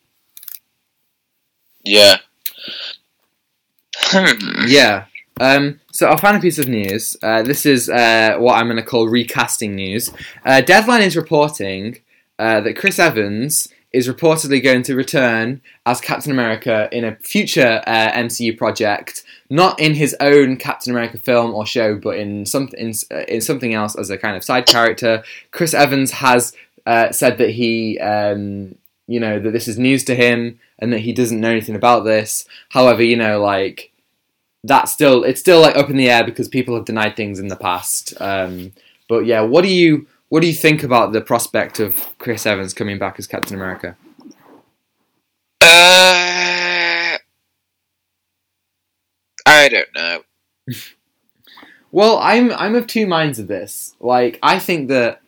[1.84, 2.18] yeah.
[4.66, 5.06] Yeah.
[5.40, 7.16] Um, so our final piece of news.
[7.22, 10.10] Uh, this is uh, what I'm going to call recasting news.
[10.44, 11.98] Uh, Deadline is reporting
[12.38, 17.82] uh, that Chris Evans is reportedly going to return as Captain America in a future
[17.86, 22.80] uh, MCU project, not in his own Captain America film or show, but in something
[22.80, 25.22] in, uh, in something else as a kind of side character.
[25.50, 26.54] Chris Evans has
[26.86, 28.74] said that he, um,
[29.06, 32.04] you know, that this is news to him and that he doesn't know anything about
[32.04, 32.46] this.
[32.70, 33.91] However, you know, like
[34.64, 37.48] that's still it's still like up in the air because people have denied things in
[37.48, 38.14] the past.
[38.20, 38.72] Um,
[39.08, 42.72] but yeah, what do you what do you think about the prospect of Chris Evans
[42.72, 43.96] coming back as Captain America?
[45.60, 47.18] Uh,
[49.46, 50.22] I don't know.
[51.92, 53.94] Well, I'm I'm of two minds of this.
[54.00, 55.20] Like, I think that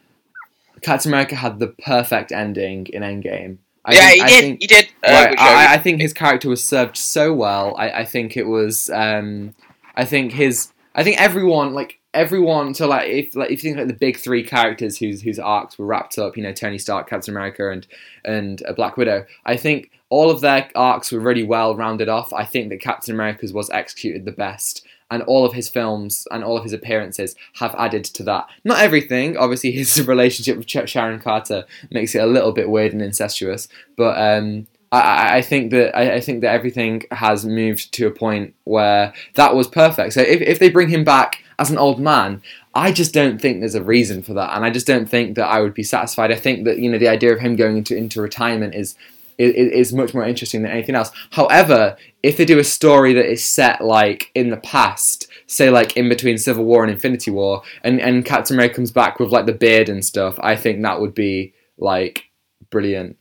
[0.81, 4.41] Captain America had the perfect ending in Endgame, I yeah, think, he did.
[4.41, 4.85] think- he did.
[5.07, 7.77] Uh, right, I- I, I think his character was served so well.
[7.77, 8.91] I, I think it was.
[8.91, 9.55] Um,
[9.97, 10.73] I think his.
[10.95, 12.73] I think everyone like everyone.
[12.75, 15.79] So like if like if you think like the big three characters whose whose arcs
[15.79, 17.87] were wrapped up, you know, Tony Stark, Captain America, and
[18.25, 19.27] and uh, Black Widow.
[19.45, 22.33] I think all of their arcs were really well rounded off.
[22.33, 24.87] I think that Captain America's was executed the best.
[25.11, 28.47] And all of his films and all of his appearances have added to that.
[28.65, 29.71] Not everything, obviously.
[29.71, 34.67] His relationship with Sharon Carter makes it a little bit weird and incestuous, but um,
[34.91, 38.55] I- I, I think that I, I think that everything has moved to a point
[38.65, 40.15] where that was perfect.
[40.15, 42.43] So if, if they bring him back as an old man,
[42.75, 45.47] I just don't think there's a reason for that, and I just don't think that
[45.47, 46.33] I would be satisfied.
[46.33, 48.97] I think that you know the idea of him going into into retirement is
[49.39, 51.11] is, is much more interesting than anything else.
[51.31, 55.97] However, if they do a story that is set like in the past, say like
[55.97, 59.47] in between Civil War and Infinity War, and and Captain America comes back with like
[59.47, 62.25] the beard and stuff, I think that would be like
[62.71, 63.17] brilliant.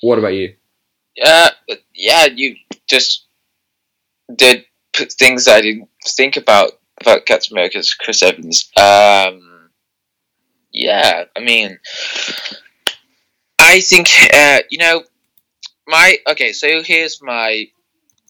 [0.00, 0.54] What about you?
[1.24, 1.50] Uh,
[1.94, 2.56] yeah, you
[2.88, 3.26] just
[4.34, 8.70] did things I didn't think about about Captain America's Chris Evans.
[8.76, 9.70] Um,
[10.72, 11.78] yeah, I mean,
[13.64, 15.02] I think uh, you know
[15.86, 16.52] my okay.
[16.52, 17.66] So here's my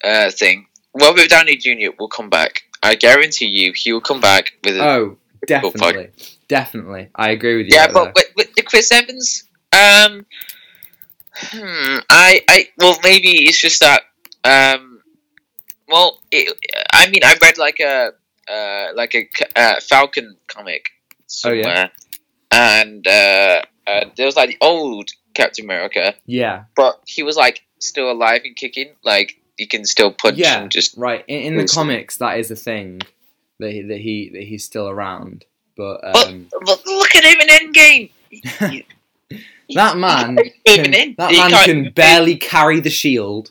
[0.02, 0.66] uh, thing.
[0.94, 1.90] Robert Downey Jr.
[1.98, 2.62] will come back.
[2.82, 4.76] I guarantee you, he will come back with.
[4.76, 5.16] A, Oh,
[5.46, 6.10] definitely,
[6.48, 7.08] definitely.
[7.14, 7.74] I agree with you.
[7.74, 10.26] yeah, but with, with the Chris Evans, um,
[11.34, 14.02] hmm, I, I, well, maybe it's just that,
[14.44, 15.00] um,
[15.88, 16.56] well, it,
[16.92, 18.12] I mean, I read like a,
[18.48, 20.90] uh, like a uh, Falcon comic
[21.44, 21.62] Oh, yeah?
[21.62, 21.90] somewhere,
[22.52, 27.62] and uh, uh, there was like the old Captain America, yeah, but he was like
[27.80, 30.62] still alive and kicking, like he can still punch Yeah.
[30.62, 30.96] and just.
[30.96, 31.24] right.
[31.28, 33.02] In, in the comics, that is a thing
[33.60, 35.44] that he, that he that he's still around.
[35.76, 38.84] But But- um, Look, look at him in Endgame.
[39.74, 43.50] that man, can, that man can barely carry the shield.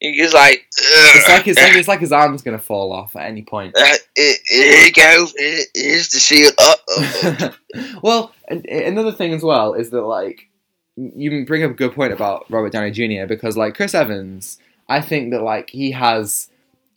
[0.00, 3.42] He's like, It's like it's like it's like his arm's gonna fall off at any
[3.42, 3.76] point.
[3.76, 5.26] Uh, here here you go.
[5.74, 6.54] Here's the shield.
[6.58, 7.50] Uh, uh,
[8.02, 10.48] well, and, another thing as well is that like
[10.96, 13.26] you bring up a good point about Robert Downey Jr.
[13.26, 14.58] because like Chris Evans,
[14.88, 16.48] I think that like he has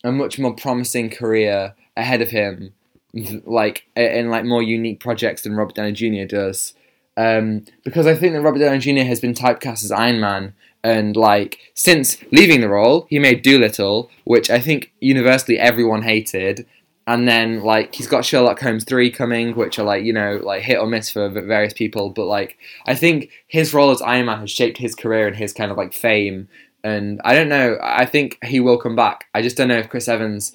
[0.06, 2.74] a much more promising career ahead of him,
[3.46, 6.26] like in like more unique projects than Robert Downey Jr.
[6.26, 6.74] does.
[7.16, 9.06] Um, because I think that Robert Downey Jr.
[9.06, 10.54] has been typecast as Iron Man,
[10.84, 16.66] and like since leaving the role, he made Dolittle, which I think universally everyone hated.
[17.06, 20.62] And then like he's got Sherlock Holmes three coming, which are like you know like
[20.64, 22.10] hit or miss for various people.
[22.10, 25.54] But like I think his role as Iron Man has shaped his career and his
[25.54, 26.48] kind of like fame.
[26.84, 27.78] And I don't know.
[27.82, 29.26] I think he will come back.
[29.34, 30.54] I just don't know if Chris Evans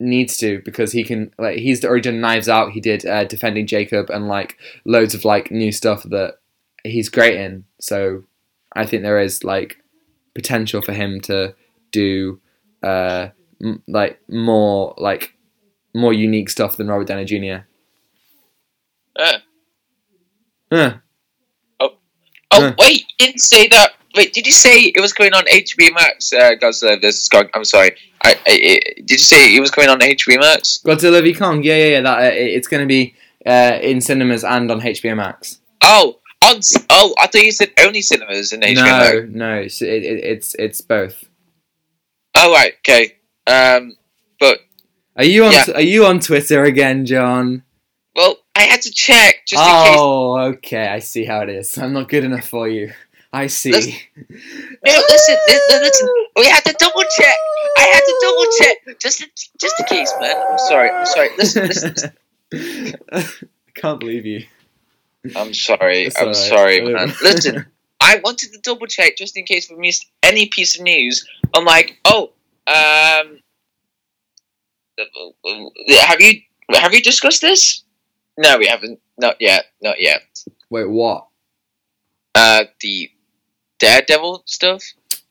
[0.00, 2.72] needs to because he can like he's already done Knives Out.
[2.72, 6.38] He did uh, Defending Jacob and like loads of like new stuff that
[6.84, 7.64] he's great in.
[7.80, 8.24] So
[8.74, 9.82] I think there is like
[10.34, 11.54] potential for him to
[11.90, 12.40] do
[12.82, 13.28] uh
[13.62, 15.34] m- like more like
[15.94, 17.64] more unique stuff than Robert Downey Jr.
[19.18, 19.38] uh.
[20.72, 20.94] Huh.
[21.80, 22.74] Oh, Yeah.
[22.78, 23.00] wait.
[23.18, 23.92] You didn't say that.
[24.14, 26.32] Wait, did you say it was going on HBO Max?
[26.32, 27.28] Uh, Godzilla vs.
[27.28, 27.48] Kong.
[27.54, 27.90] I'm sorry.
[28.24, 30.78] I, I, I, did you say it was going on HBO Max?
[30.84, 31.62] Godzilla v Kong.
[31.62, 32.00] Yeah, yeah, yeah.
[32.00, 33.14] That uh, it's going to be
[33.46, 35.58] uh, in cinemas and on HBO Max.
[35.82, 36.60] Oh, on.
[36.90, 40.54] Oh, I thought you said only cinemas in HBO No, no, it's, it, it, it's
[40.54, 41.24] it's both.
[42.36, 42.74] Oh, right.
[42.88, 43.16] Okay.
[43.46, 43.96] Um,
[44.38, 44.60] but
[45.16, 45.64] Are you on Yeah.
[45.74, 47.62] Are you on Twitter again, John?
[48.14, 49.96] well, I had to check just in case.
[49.98, 50.88] oh, okay.
[50.88, 51.76] I see how it is.
[51.78, 52.92] I'm not good enough for you.
[53.32, 53.70] I see.
[53.72, 56.08] Listen- No, listen, li- li- listen.
[56.36, 57.36] We had to double check.
[57.76, 59.28] I had to double check just in,
[59.60, 60.34] just in case, man.
[60.50, 60.90] I'm sorry.
[60.90, 61.28] I'm sorry.
[61.38, 62.12] Listen, listen.
[63.12, 63.28] I
[63.74, 64.44] can't believe you.
[65.36, 66.06] I'm sorry.
[66.16, 66.36] I'm alright.
[66.36, 67.12] sorry, man.
[67.22, 67.66] Listen,
[68.00, 71.26] I wanted to double check just in case we missed any piece of news.
[71.54, 72.30] I'm like, oh,
[72.66, 73.38] um,
[76.00, 76.40] have you
[76.74, 77.82] have you discussed this?
[78.36, 79.00] No, we haven't.
[79.18, 79.66] Not yet.
[79.82, 80.22] Not yet.
[80.70, 81.26] Wait, what?
[82.34, 83.10] Uh, the
[83.78, 84.82] Daredevil stuff.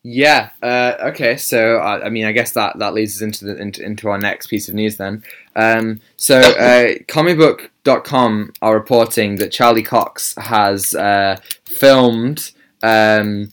[0.04, 0.50] Yeah.
[0.62, 1.38] Uh, okay.
[1.38, 4.18] So I, I mean, I guess that, that leads us into the into, into our
[4.18, 5.24] next piece of news then.
[5.58, 12.52] Um, so uh, comicbook.com are reporting that Charlie Cox has uh, filmed
[12.84, 13.50] um,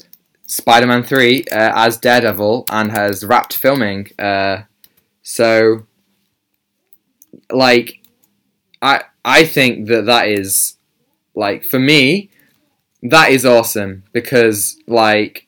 [0.46, 4.08] Spider-Man three uh, as Daredevil and has wrapped filming.
[4.18, 4.62] Uh,
[5.22, 5.86] so,
[7.50, 8.02] like,
[8.82, 10.76] I I think that that is
[11.34, 12.30] like for me
[13.02, 15.43] that is awesome because like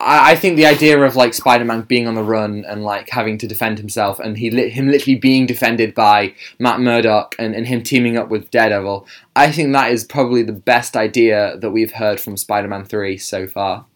[0.00, 3.38] I, I think the idea of like Spider-Man being on the run and like having
[3.38, 7.66] to defend himself, and he li- him literally being defended by Matt Murdock and, and
[7.66, 11.92] him teaming up with Daredevil, I think that is probably the best idea that we've
[11.92, 13.86] heard from Spider-Man Three so far.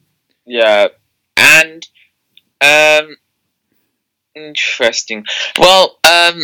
[0.45, 0.89] Yeah,
[1.37, 1.87] and
[2.61, 3.17] um,
[4.35, 5.25] interesting.
[5.59, 6.43] Well, um,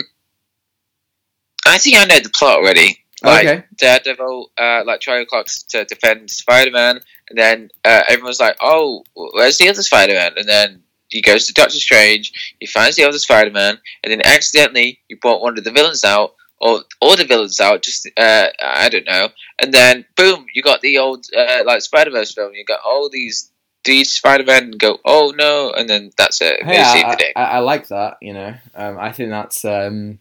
[1.66, 3.04] I think I know the plot already.
[3.22, 3.64] Like okay.
[3.76, 9.58] Daredevil, uh, like trying clocks to defend Spider-Man, and then uh, everyone's like, "Oh, where's
[9.58, 13.78] the other Spider-Man?" And then he goes to Doctor Strange, he finds the other Spider-Man,
[14.02, 17.82] and then accidentally he brought one of the villains out, or all the villains out.
[17.82, 19.28] Just uh, I don't know.
[19.60, 22.52] And then boom, you got the old uh, like Spider-Verse film.
[22.54, 23.50] You got all these
[23.84, 26.62] these Spider-Man and go, "Oh no," and then that's it.
[26.62, 27.16] Hey, I.
[27.36, 28.18] I, I like that.
[28.20, 30.18] You know, um, I think that's um,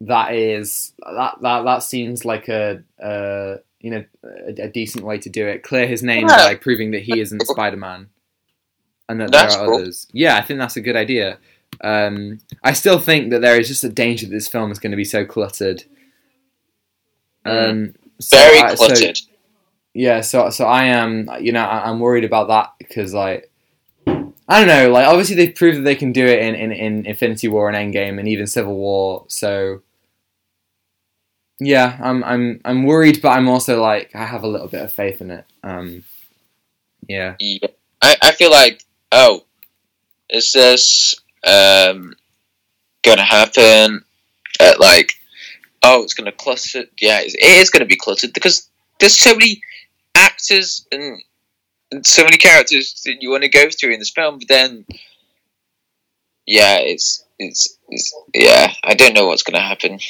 [0.00, 4.04] that is that that that seems like a, a you know
[4.48, 5.62] a, a decent way to do it.
[5.62, 6.36] Clear his name Yeah.
[6.48, 8.08] by proving that he isn't Spider-Man,
[9.08, 9.80] and that That's there are cool.
[9.80, 10.06] others.
[10.12, 11.38] Yeah, I think that's a good idea.
[11.82, 14.92] Um, I still think that there is just a danger that this film is going
[14.92, 15.84] to be so cluttered.
[17.44, 19.18] Um, so Very I- so- cluttered.
[19.92, 23.50] yeah, so so I am, you know, I, I'm worried about that because like
[24.06, 27.06] I don't know, like obviously they've proved that they can do it in, in, in
[27.06, 29.24] Infinity War and Endgame and even Civil War.
[29.28, 29.82] So
[31.60, 34.92] yeah, I'm I'm I'm worried, but I'm also like I have a little bit of
[34.92, 35.44] faith in it.
[35.62, 36.04] Um,
[37.08, 37.68] yeah, Yeah.
[38.02, 39.44] I, I feel like, oh,
[40.28, 41.14] is this
[41.46, 42.14] um,
[43.02, 44.04] gonna happen?
[44.60, 45.12] At like,
[45.82, 46.84] oh, it's gonna cluster.
[47.00, 48.68] Yeah, it's, it is gonna be cluttered because
[49.00, 49.60] there's so many
[50.14, 51.20] actors and,
[51.92, 54.38] and so many characters that you want to go through in this film.
[54.38, 54.84] But then,
[56.46, 58.72] yeah, it's it's, it's yeah.
[58.82, 60.00] I don't know what's gonna happen.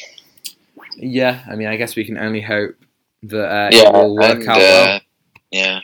[0.96, 1.42] Yeah.
[1.48, 2.76] I mean, I guess we can only hope
[3.24, 4.96] that uh, yeah, it will work and, out well.
[4.96, 5.00] uh,
[5.50, 5.80] yeah.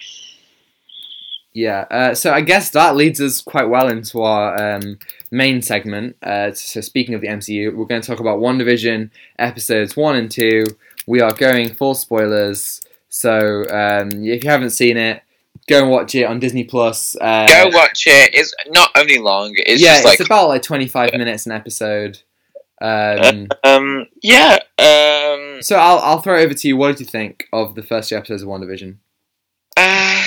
[1.52, 4.98] Yeah, uh, so I guess that leads us quite well into our um,
[5.32, 6.16] main segment.
[6.22, 10.30] Uh, so, speaking of the MCU, we're going to talk about WandaVision episodes one and
[10.30, 10.62] two.
[11.08, 15.22] We are going full spoilers, so um, if you haven't seen it,
[15.68, 17.16] go and watch it on Disney Plus.
[17.20, 18.30] Uh, Go watch it.
[18.32, 19.52] It's not only long.
[19.56, 22.20] It's yeah, like it's about like twenty five minutes an episode.
[22.82, 26.76] Um, um yeah um so I'll I'll throw it over to you.
[26.76, 28.96] What did you think of the first two episodes of WandaVision?
[29.76, 30.24] Uh,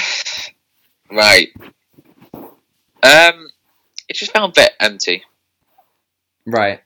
[1.11, 1.49] right.
[3.03, 3.49] Um,
[4.07, 5.23] it just felt a bit empty.
[6.45, 6.81] Right.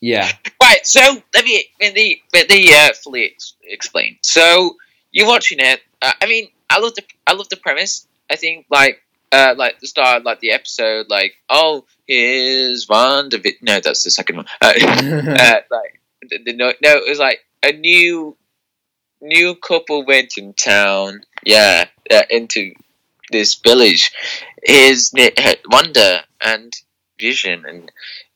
[0.00, 0.30] Yeah.
[0.62, 0.86] Right.
[0.86, 1.00] So
[1.34, 4.18] let me let me let me uh, fully ex- explain.
[4.22, 4.76] So
[5.10, 5.80] you're watching it.
[6.00, 8.06] Uh, I mean, I love the I love the premise.
[8.30, 9.02] I think like
[9.32, 11.86] uh like the start like the episode like oh
[12.88, 17.08] one David no that's the second one uh, uh, like the, the, no no it
[17.08, 18.36] was like a new
[19.20, 22.72] new couple went in town yeah uh, into
[23.30, 24.12] this village
[24.62, 25.12] is
[25.70, 26.72] Wanda and
[27.20, 27.92] Vision and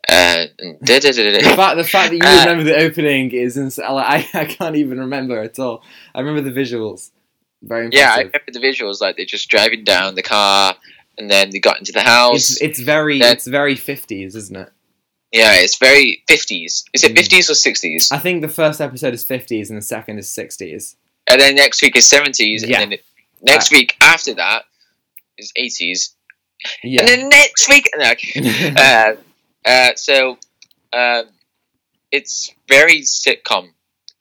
[0.06, 2.76] uh and da, da, da, da, the fact the fact that you Uh, remember the
[2.76, 5.82] opening is ins- I I can't even remember at all.
[6.14, 7.10] I remember the visuals.
[7.62, 10.76] Very yeah I remember the visuals like they're just driving down the car
[11.18, 14.56] and then they got into the house it's it's very That- it's very fifties, isn't
[14.56, 14.70] it?
[15.32, 17.18] yeah it's very 50s is it Mm.
[17.18, 20.96] 50s or 60s I think the first episode is fifties and the second is sixties.
[21.28, 22.78] and then next week is 70s and Yeah.
[22.80, 23.04] then it,
[23.42, 24.64] next week after that
[25.38, 26.14] is 80s
[26.82, 27.00] Yeah.
[27.00, 28.74] and then next week no, okay.
[28.76, 29.14] uh,
[29.68, 30.38] uh, so
[30.92, 31.24] um,
[32.12, 33.70] it's very sitcom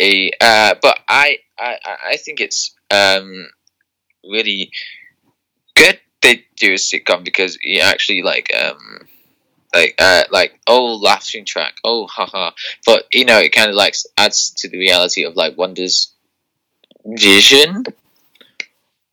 [0.02, 3.48] uh, but I, I I- I think it's um,
[4.24, 4.72] really
[5.76, 9.08] good they do a sitcom because you actually like um
[9.74, 12.52] like uh like oh laughing track oh haha
[12.86, 16.14] but you know it kind of like adds to the reality of like Wanda's
[17.06, 17.84] vision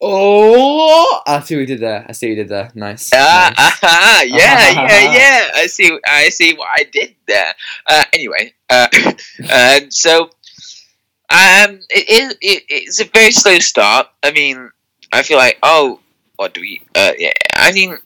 [0.01, 2.07] oh, I see what you did there.
[2.09, 2.71] I see what you did there.
[2.75, 3.11] Nice.
[3.15, 3.83] Ah, nice.
[3.83, 5.49] aha, yeah, yeah, yeah.
[5.55, 5.99] I see.
[6.07, 7.55] I see what I did there.
[7.87, 8.89] Uh, anyway, uh,
[9.49, 10.25] uh, so
[11.29, 12.37] um, it is.
[12.41, 14.09] It, it's a very slow start.
[14.23, 14.71] I mean,
[15.13, 16.01] I feel like oh,
[16.41, 16.81] what do we?
[16.95, 17.99] Uh, yeah, I mean,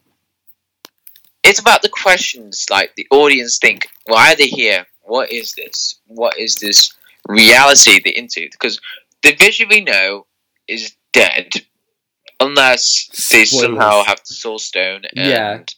[1.45, 3.87] it's about the questions like the audience think.
[4.07, 4.87] Why are they here?
[5.03, 6.01] What is this?
[6.09, 6.93] What is this
[7.29, 8.49] reality they're into?
[8.51, 8.81] Because
[9.23, 10.27] the vision we know
[10.67, 11.49] is dead.
[12.41, 13.51] Unless they Spoilers.
[13.51, 15.73] somehow have the Soul Stone and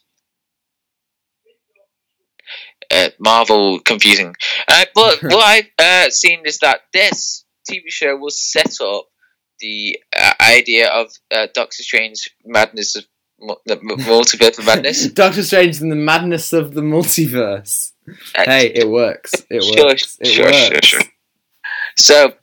[2.89, 3.05] Yeah.
[3.05, 4.35] uh, Marvel confusing.
[4.67, 9.05] Uh, but what I've uh, seen is that this TV show was set up
[9.59, 13.05] the uh, idea of uh, Doctor Strange madness of
[13.39, 15.07] mu- the mu- multiverse of madness.
[15.13, 17.91] Doctor Strange and the madness of the multiverse.
[18.35, 19.33] Uh, Hey, it works.
[19.49, 20.17] It Sure, works.
[20.21, 20.87] It sure, sure, works.
[20.87, 21.01] sure.
[21.97, 22.33] So,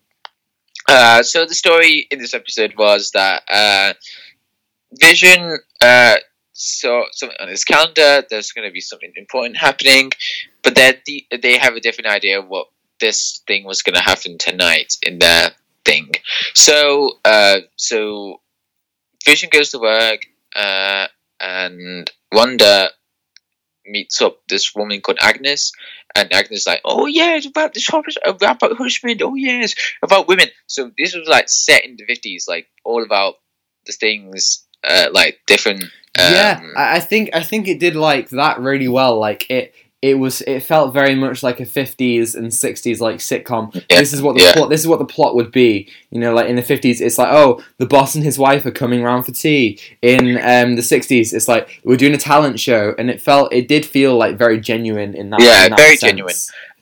[0.89, 3.95] uh, so the story in this episode was that uh,
[5.01, 6.17] Vision uh,
[6.53, 8.23] saw something on his calendar.
[8.29, 10.11] There's going to be something important happening,
[10.63, 11.01] but they
[11.43, 12.69] they have a different idea of what
[13.01, 15.51] this thing was going to happen tonight in their
[15.85, 16.13] thing.
[16.55, 18.41] So, uh, so
[19.25, 20.21] Vision goes to work,
[20.55, 21.07] uh,
[21.41, 22.91] and Wanda
[23.87, 25.73] meets up this woman called Agnes,
[26.15, 29.23] and Agnes is like, "Oh yeah, it's about this about husband.
[29.23, 33.35] Oh yes, about women." So this was like set in the fifties, like all about
[33.87, 35.85] the things, uh, like different.
[36.17, 39.19] Um, yeah, I think I think it did like that really well.
[39.19, 39.75] Like it,
[40.11, 44.13] it was it felt very much like a 50s and 60s like sitcom Yeah, this
[44.13, 44.53] is what the yeah.
[44.53, 47.17] plot this is what the plot would be you know like in the 50s it's
[47.17, 50.83] like oh the boss and his wife are coming round for tea in um, the
[50.83, 54.37] 60s it's like we're doing a talent show and it felt it did feel like
[54.37, 56.11] very genuine in that Yeah, in that very sense.
[56.11, 56.35] genuine.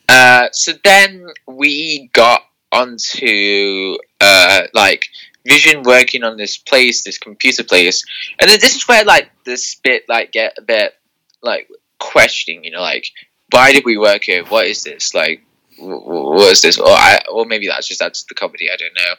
[0.08, 2.40] Uh, so then we got
[2.72, 5.06] onto uh, like
[5.46, 8.04] Vision working on this place, this computer place,
[8.38, 10.94] and then this is where like this bit like get a bit
[11.42, 11.68] like
[12.10, 13.06] questioning, you know, like
[13.50, 14.44] why did we work here?
[14.44, 15.14] What is this?
[15.14, 15.42] Like,
[15.78, 16.78] wh- wh- what is this?
[16.78, 18.68] Or I, or maybe that's just that's the comedy.
[18.72, 19.14] I don't know.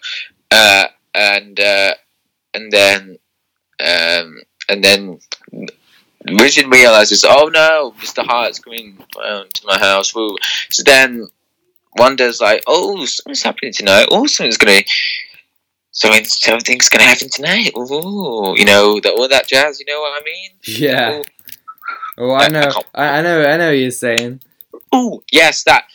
[0.52, 1.94] Uh, and uh,
[2.54, 3.18] and then
[3.80, 5.20] um, and then
[6.26, 8.26] Vision realizes, oh no, Mr.
[8.26, 10.16] Hart's coming um, to my house.
[10.16, 10.36] Woo.
[10.70, 11.28] So then
[11.98, 14.08] Wanda's like, oh, something's happening tonight.
[14.10, 14.82] Oh, something's gonna,
[15.92, 17.72] something, something's gonna happen tonight.
[17.78, 19.80] Ooh, you know, the, all that jazz.
[19.80, 20.52] You know what I mean?
[20.66, 21.24] yeah Ooh.
[22.18, 24.42] Oh i know I, I know i know what you're saying
[24.96, 25.86] Oh yes, that.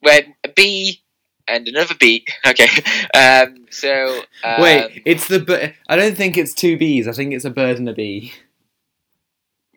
[0.00, 1.00] When a B
[1.48, 2.26] and another B.
[2.46, 2.68] Okay.
[3.14, 3.64] Um.
[3.70, 4.22] So.
[4.44, 7.50] Um, wait it's the bir- i don't think it's two bees i think it's a
[7.50, 8.32] bird and a bee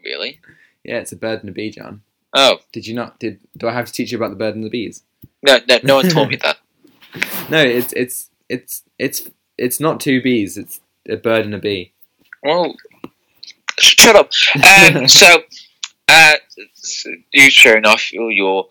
[0.04, 0.40] Really?
[0.84, 2.02] yeah it's a bird and a bee john
[2.34, 4.64] Oh did you not did do i have to teach you about the bird and
[4.64, 5.04] the bees
[5.42, 6.58] no, no, no one told me that.
[7.50, 10.58] No, it's it's it's it's it's not two bees.
[10.58, 11.94] It's a bird and a bee.
[12.44, 12.76] Well,
[13.80, 14.30] shut up.
[14.96, 15.44] Um, so,
[16.10, 16.36] uh,
[17.34, 18.70] you showing off all your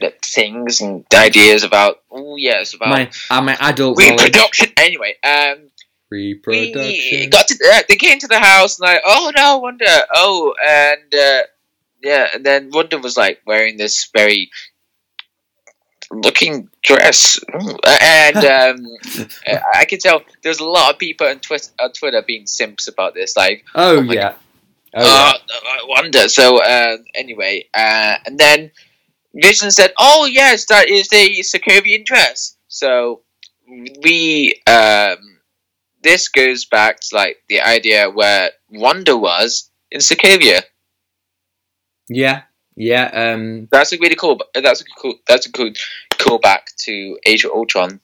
[0.00, 2.02] uh, things and ideas about.
[2.10, 4.20] Oh yes, about my uh, my adult knowledge.
[4.20, 4.72] reproduction.
[4.76, 5.70] Anyway, um,
[6.10, 7.30] we Reproduction.
[7.30, 10.06] got to uh, they came to the house and like, oh no, Wanda.
[10.14, 11.42] Oh, and uh,
[12.02, 14.50] yeah, and then Wanda was like wearing this very
[16.12, 18.86] looking dress, and um,
[19.46, 22.86] I I could tell there's a lot of people on Twitter, on Twitter being simps
[22.88, 23.64] about this, like.
[23.74, 24.34] oh, oh yeah.
[24.96, 25.32] Oh Uh,
[25.64, 26.28] I wonder.
[26.28, 28.70] So uh, anyway, uh, and then
[29.34, 33.22] Vision said, "Oh yes, that is the Sokovian dress." So
[34.02, 35.18] we um,
[36.02, 40.40] this goes back to like the idea where Wanda was in Sokovia.
[40.40, 40.60] yeah.
[42.08, 42.42] Yeah.
[42.76, 43.32] Yeah.
[43.32, 43.68] Um.
[43.72, 44.38] That's a really cool.
[44.54, 45.14] That's a cool.
[45.26, 45.70] That's a cool
[46.12, 48.00] callback to Age of Ultron.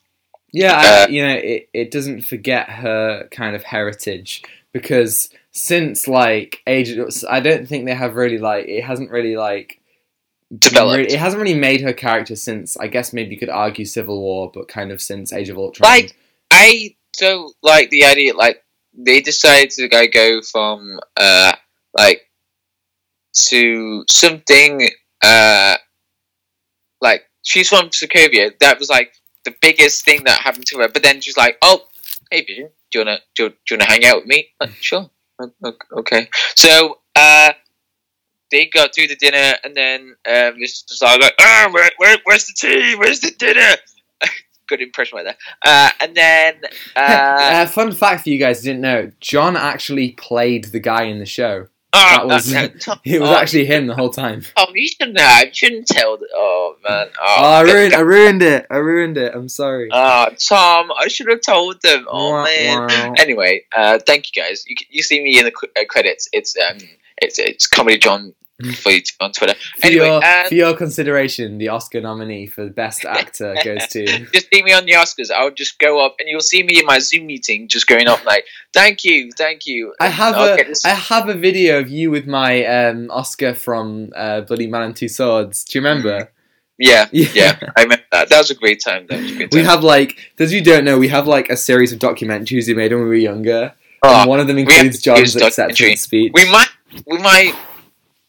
[0.53, 0.75] Yeah.
[0.75, 6.61] I, Uh, you know, it it doesn't forget her kind of heritage because since like
[6.67, 9.79] age, I don't think they have really like it hasn't really like.
[10.59, 10.99] Developed.
[10.99, 14.21] really- it hasn't really made her character since I guess maybe you could argue Civil
[14.21, 15.91] War, but kind of since Age of Ultron.
[15.91, 16.15] Like
[16.51, 18.35] I don't like the idea.
[18.35, 18.63] Like
[18.93, 21.55] they decided to go go from uh
[21.97, 22.29] like
[23.49, 24.89] to something
[25.23, 25.77] uh
[27.01, 28.53] like she's from Sokovia.
[28.61, 30.89] That was like the biggest thing that happened to her.
[30.89, 31.83] But then she's like, "Oh,
[32.31, 34.75] hey Vision, do you wanna do, you- do you wanna hang out with me?" Like,
[34.81, 35.11] sure,
[35.93, 36.29] okay.
[36.55, 37.53] So uh.
[38.51, 42.19] They got through the dinner, and then um, this was all like, "Ah, where, where,
[42.25, 42.95] where's the tea?
[42.97, 43.77] Where's the dinner?"
[44.69, 45.37] Good impression right there.
[45.65, 46.57] Uh, and then
[46.95, 51.05] uh, uh, fun fact for you guys who didn't know: John actually played the guy
[51.05, 51.69] in the show.
[51.95, 52.53] Oh, that was-
[53.05, 54.43] It was oh, actually him the whole time.
[54.57, 55.47] Tom, you shouldn't have.
[55.49, 56.17] You shouldn't tell.
[56.19, 57.09] The, oh man.
[57.21, 58.67] Oh, Oh, I ruined, I ruined it.
[58.71, 59.35] I ruined it.
[59.35, 59.89] I'm sorry.
[59.93, 62.07] Oh, Tom, I should have told them.
[62.09, 63.15] Oh man.
[63.19, 64.65] Anyway, uh, thank you guys.
[64.67, 66.29] You, you see me in the uh, credits.
[66.33, 66.79] It's um,
[67.21, 68.35] it's it's comedy John
[68.75, 69.55] for you on Twitter.
[69.55, 74.07] For, Anyway, your, for your consideration, the Oscar nominee for Best Actor goes to.
[74.33, 75.31] Just see me on the Oscars.
[75.31, 78.25] I'll just go up and you'll see me in my Zoom meeting, just going up
[78.25, 82.11] like, "Thank you, thank you." I have I'll a I have a video of you
[82.11, 85.65] with my um, Oscar from uh, Bloody Man and Two Swords.
[85.65, 86.31] Do you remember?
[86.79, 87.59] yeah, yeah.
[87.77, 88.29] I remember that.
[88.29, 89.07] That was a great time.
[89.09, 89.61] That was a great time.
[89.61, 92.75] We have like, those you don't know, we have like a series of documentaries we
[92.75, 93.75] made when we were younger.
[94.03, 96.33] Oh, and one of them includes John's acceptance speech.
[96.35, 96.69] We might,
[97.07, 97.55] we might,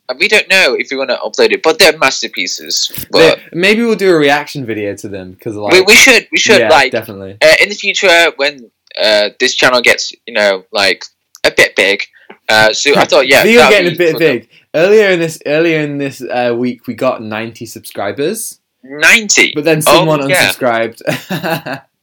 [0.09, 2.91] uh, we don't know if we want to upload it, but they're masterpieces.
[3.11, 6.27] But They- maybe we'll do a reaction video to them because like we, we should,
[6.31, 7.37] we should yeah, like definitely.
[7.41, 8.69] uh, in the future when
[9.01, 11.05] uh, this channel gets, you know, like
[11.43, 12.03] a bit big.
[12.49, 14.49] Uh, so I thought, yeah, Video's that'd getting a bit big.
[14.75, 19.51] Earlier in this earlier in this uh, week, we got ninety subscribers, Ninety.
[19.55, 20.49] but then Oh, someone yeah.
[20.49, 21.83] unsubscribed.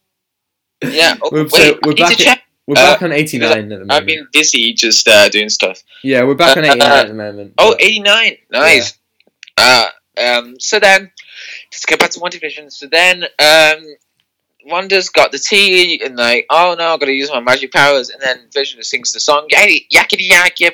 [0.83, 1.17] Yeah.
[1.21, 2.43] Oh, We're- wait, so I we're need to at- check.
[2.67, 3.93] We're Uh, back on 89 at the moment.
[3.93, 5.83] I've been busy just uh, doing stuff.
[6.03, 7.55] yeah, we're back on 89 at the moment.
[7.59, 8.37] Oh, but- 89.
[8.51, 8.99] Nice.
[9.57, 9.87] Uh,
[10.19, 11.11] um, so then,
[11.73, 12.71] let's go back to WandaVision.
[12.71, 13.85] So then, um,
[14.67, 18.11] Wanda's got the tea and like, oh no, I've got to use my magic powers.
[18.11, 20.11] And then Vision sings the song, yakety yak.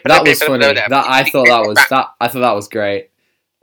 [0.05, 0.75] that was funny.
[0.75, 3.11] That I thought that was that I thought that was great.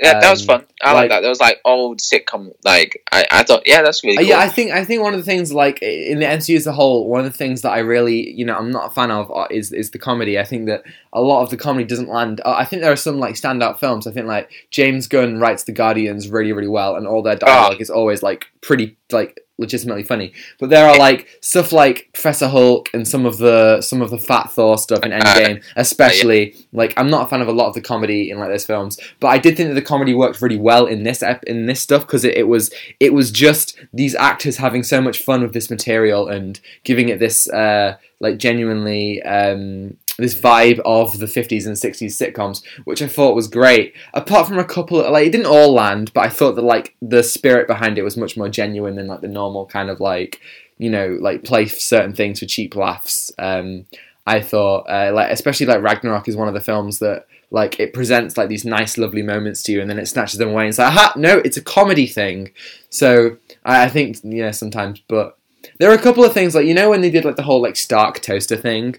[0.02, 0.66] Yeah, that was um, fun.
[0.82, 1.22] I like- like that.
[1.22, 2.52] That was like old sitcom.
[2.66, 4.30] Like I, I thought, yeah, that's really Uh, cool.
[4.30, 6.72] Yeah, I think I think one of the things like in the MCU as a
[6.74, 9.32] whole, one of the things that I really you know I'm not a fan of
[9.32, 10.40] uh, is is the comedy.
[10.40, 10.84] I think that
[11.14, 12.42] a lot of the comedy doesn't land.
[12.44, 14.08] uh, I think there are some like standout films.
[14.08, 17.80] I think like James Gunn writes The Guardians really really well, and all their dialogue
[17.80, 20.34] is always like pretty like legitimately funny.
[20.60, 24.18] But there are like stuff like Professor Hulk and some of the some of the
[24.18, 26.56] Fat Thor stuff in Endgame, especially.
[26.72, 28.98] Like I'm not a fan of a lot of the comedy in like those films,
[29.20, 31.82] but I did think that the comedy worked really well in this ep- in this
[31.82, 35.54] stuff because it, it was it was just these actors having so much fun with
[35.54, 41.66] this material and giving it this uh, like genuinely um, this vibe of the 50s
[41.66, 43.96] and 60s sitcoms, which I thought was great.
[44.14, 47.24] Apart from a couple, like it didn't all land, but I thought that like the
[47.24, 50.40] spirit behind it was much more genuine than like the normal kind of like
[50.78, 53.32] you know like play certain things for cheap laughs.
[53.40, 53.86] Um,
[54.26, 57.94] I thought uh, like especially like Ragnarok is one of the films that like it
[57.94, 60.70] presents like these nice lovely moments to you and then it snatches them away and
[60.70, 62.52] it's like ha no it's a comedy thing
[62.90, 65.38] so I, I think yeah sometimes but
[65.78, 67.62] there are a couple of things like you know when they did like the whole
[67.62, 68.96] like Stark toaster thing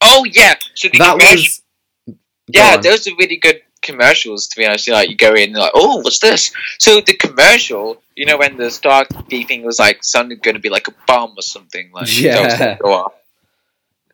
[0.00, 0.54] oh yeah.
[0.74, 1.62] So the that commercial- was
[2.48, 2.80] yeah, on.
[2.82, 4.48] those are really good commercials.
[4.48, 6.50] To be honest, like you go in and like, oh, what's this?
[6.78, 10.70] So the commercial, you know, when the Stark thing was like sounded going to be
[10.70, 12.34] like a bomb or something, like Yeah.
[12.34, 13.12] that was gonna go off.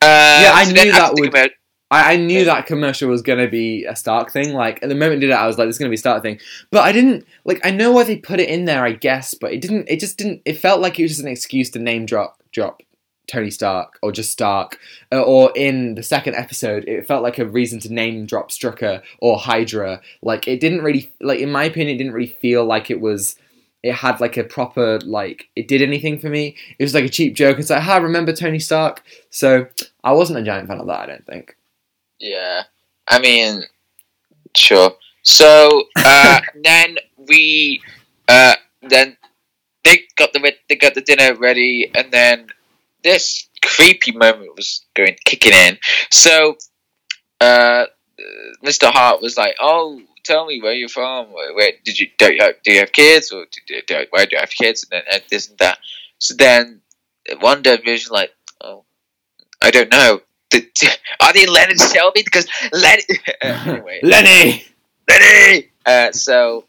[0.02, 1.50] Uh, Yeah, I so knew that would- commer-
[1.90, 4.52] I, I knew that commercial was gonna be a Stark thing.
[4.52, 5.98] Like at the moment it did it, I was like, "This is gonna be a
[5.98, 6.40] Stark thing,"
[6.72, 7.60] but I didn't like.
[7.64, 9.88] I know why they put it in there, I guess, but it didn't.
[9.88, 10.42] It just didn't.
[10.44, 12.82] It felt like it was just an excuse to name drop drop
[13.26, 14.78] Tony Stark or just Stark.
[15.12, 19.02] Uh, or in the second episode, it felt like a reason to name drop Strucker
[19.18, 20.00] or Hydra.
[20.22, 23.36] Like it didn't really like, in my opinion, it didn't really feel like it was.
[23.82, 26.56] It had like a proper like it did anything for me.
[26.78, 27.58] It was like a cheap joke.
[27.58, 29.66] It's like, "Ha, remember Tony Stark?" So
[30.02, 31.00] I wasn't a giant fan of that.
[31.00, 31.54] I don't think.
[32.18, 32.62] Yeah,
[33.06, 33.64] I mean,
[34.56, 34.96] sure.
[35.22, 36.96] So uh, then
[37.28, 37.82] we,
[38.26, 39.18] uh, then
[39.84, 42.48] they got the they got the dinner ready, and then
[43.04, 45.78] this creepy moment was going kicking in.
[46.10, 46.56] So,
[47.40, 47.86] uh,
[48.64, 48.90] Mr.
[48.90, 51.32] Hart was like, "Oh, tell me where you're from.
[51.32, 54.26] Where, where did you do you have, do you have kids or do, do, where
[54.26, 55.78] do you have kids?" And then and this and that.
[56.18, 56.80] So then
[57.40, 58.84] one day Vision like, "Oh,
[59.62, 60.70] I don't know." The-
[61.20, 62.22] Are they Lennon Shelby?
[62.24, 63.02] Because Lenny.
[63.42, 64.64] anyway, Lenny.
[65.08, 65.68] Lenny.
[65.86, 66.64] Uh, so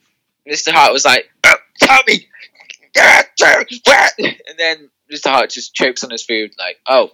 [0.47, 0.71] Mr.
[0.71, 2.27] Hart was like, uh, "Tell me,
[2.99, 3.23] uh,
[3.86, 5.30] where?" And then Mr.
[5.30, 7.12] Hart just chokes on his food, like, "Oh,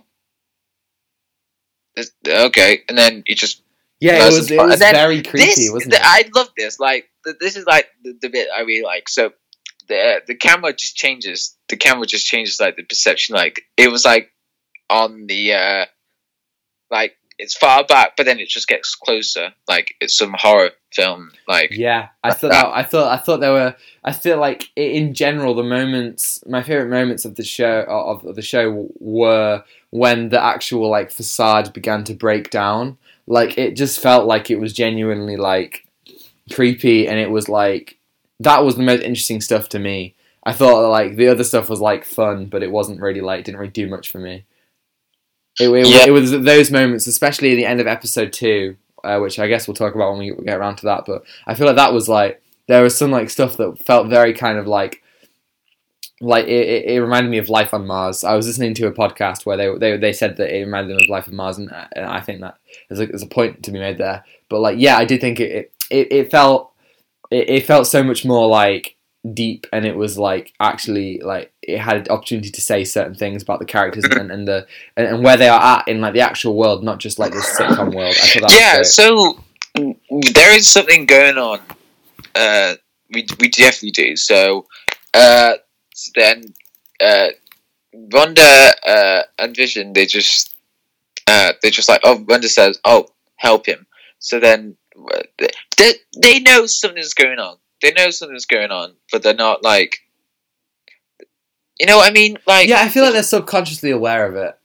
[1.96, 3.62] this- okay." And then he just
[4.00, 6.04] Yeah, it was it was very creepy, this, wasn't the- it?
[6.04, 6.80] I love this.
[6.80, 9.10] Like th- this is like the, the bit I really like.
[9.10, 9.34] So
[9.88, 11.58] the the camera just changes.
[11.70, 13.36] The camera just changes like the perception.
[13.36, 14.32] Like it was like
[14.90, 15.86] on the uh
[16.90, 19.50] like it's far back, but then it just gets closer.
[19.68, 21.32] Like it's some horror film.
[21.48, 23.76] Like Yeah, I thought that, I thought I thought there were.
[24.04, 28.36] I feel like in general the moments, my favorite moments of the show of, of
[28.36, 33.00] the show were when the actual like facade began to break down.
[33.26, 35.88] Like it just felt like it was genuinely like
[36.54, 37.98] creepy, and it was like
[38.40, 40.16] that was the most interesting stuff to me.
[40.44, 43.60] I thought like the other stuff was like fun, but it wasn't really like didn't
[43.60, 44.46] really do much for me.
[45.60, 46.06] It, it, Yeah.
[46.08, 49.68] it was those moments, especially at the end of episode two, uh, which I guess
[49.68, 51.04] we'll talk about when we get around to that.
[51.06, 54.34] But I feel like that was like there was some like stuff that felt very
[54.34, 55.02] kind of like
[56.24, 58.24] like it, it, it reminded me of Life on Mars.
[58.24, 61.04] I was listening to a podcast where they they, they said that it reminded them
[61.04, 62.58] of Life on Mars, and, and I think that
[62.90, 64.24] there's a, there's a point to be made there.
[64.50, 66.72] But like yeah, I did think it it, it, it felt
[67.32, 68.96] it, it felt so much more like
[69.34, 73.44] deep and it was like actually like it had an opportunity to say certain things
[73.44, 74.66] about the characters and, and the
[74.98, 77.46] and, and where they are at in like the actual world not just like this
[77.56, 79.40] sitcom world I that yeah, so
[79.76, 81.60] there is something going on.
[82.36, 82.76] Uh,
[83.14, 84.16] we we definitely do.
[84.16, 84.68] So,
[85.14, 85.54] uh,
[86.16, 86.54] then,
[87.02, 87.28] uh,
[87.94, 90.56] Wanda uh, and Vision they just
[91.28, 93.08] uh, they're just like, oh, Wanda says, oh,
[93.38, 93.86] help him.
[94.20, 94.76] So then
[95.14, 95.22] uh,
[95.78, 97.58] they they know something's going on.
[97.82, 99.98] They know something's going on, but they're not like.
[101.80, 102.38] You know what I mean?
[102.46, 104.56] Like yeah I feel like they're subconsciously aware of it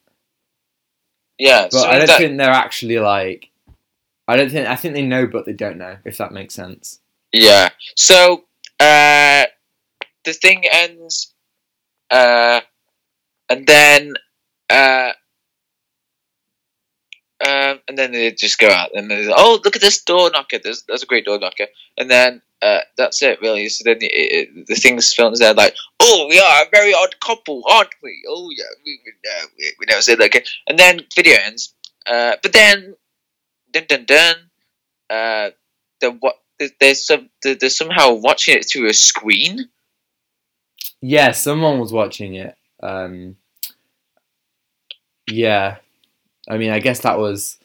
[1.39, 1.63] yeah.
[1.71, 3.51] but so I don't that- think they're actually like
[4.29, 7.01] I don't think I think they know but they don't know if that makes sense
[7.33, 7.71] Yeah.
[7.95, 8.45] So
[8.81, 9.45] uh
[10.25, 11.33] the thing ends
[12.11, 12.61] uh
[13.49, 14.13] and then
[14.69, 15.13] uh
[17.41, 20.59] and then they just go out and they're like, oh look at this door knocker.
[20.59, 23.69] There's that's a great door knocker, and then uh, that's it really.
[23.69, 27.19] So then it, it, the things films there like oh we are a very odd
[27.21, 28.23] couple, aren't we?
[28.29, 30.43] Oh yeah, we we, uh, we, we never said that again.
[30.67, 31.75] And then video ends.
[32.07, 32.95] Uh, but then
[33.73, 34.37] dun dun dun.
[35.11, 35.51] Uh,
[36.01, 36.37] the what?
[36.81, 37.29] There's some.
[37.43, 39.69] They're somehow watching it through a screen.
[41.03, 42.57] Yeah, someone was watching it.
[42.83, 43.37] Um,
[45.31, 45.77] yeah,
[46.49, 47.59] I mean, I guess that was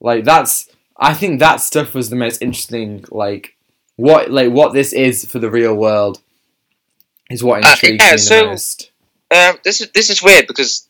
[0.00, 0.68] like that's.
[0.96, 3.04] I think that stuff was the most interesting.
[3.10, 3.53] Like
[3.96, 6.20] what, like what this is for the real world,
[7.30, 8.90] is what intrigues uh, yeah, me so, the most.
[9.30, 10.88] Um, this is this is weird because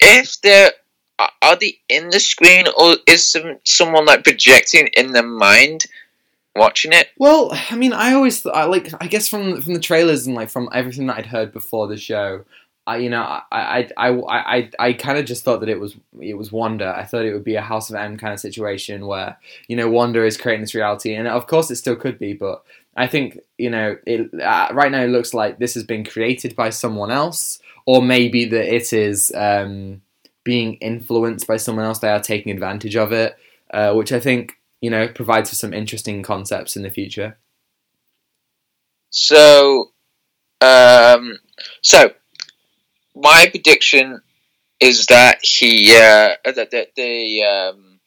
[0.00, 0.72] if they're
[1.18, 5.86] are they in the screen or is some someone like projecting in their mind
[6.56, 7.08] watching it?
[7.18, 10.50] Well, I mean, I always I like I guess from from the trailers and like
[10.50, 12.44] from everything that I'd heard before the show,
[12.86, 15.96] I you know I I I I, I kind of just thought that it was
[16.20, 16.94] it was Wanda.
[16.96, 19.88] I thought it would be a House of M kind of situation where you know
[19.88, 22.62] Wanda is creating this reality, and of course it still could be, but
[22.96, 26.54] I think you know it uh, right now it looks like this has been created
[26.54, 30.02] by someone else, or maybe that it is um,
[30.44, 32.00] being influenced by someone else.
[32.00, 33.36] They are taking advantage of it,
[33.72, 37.38] uh, which I think you know provides for some interesting concepts in the future.
[39.08, 39.92] So,
[40.60, 41.38] um,
[41.80, 42.12] so
[43.14, 44.20] my prediction
[44.80, 48.00] is that he uh, that, that they um,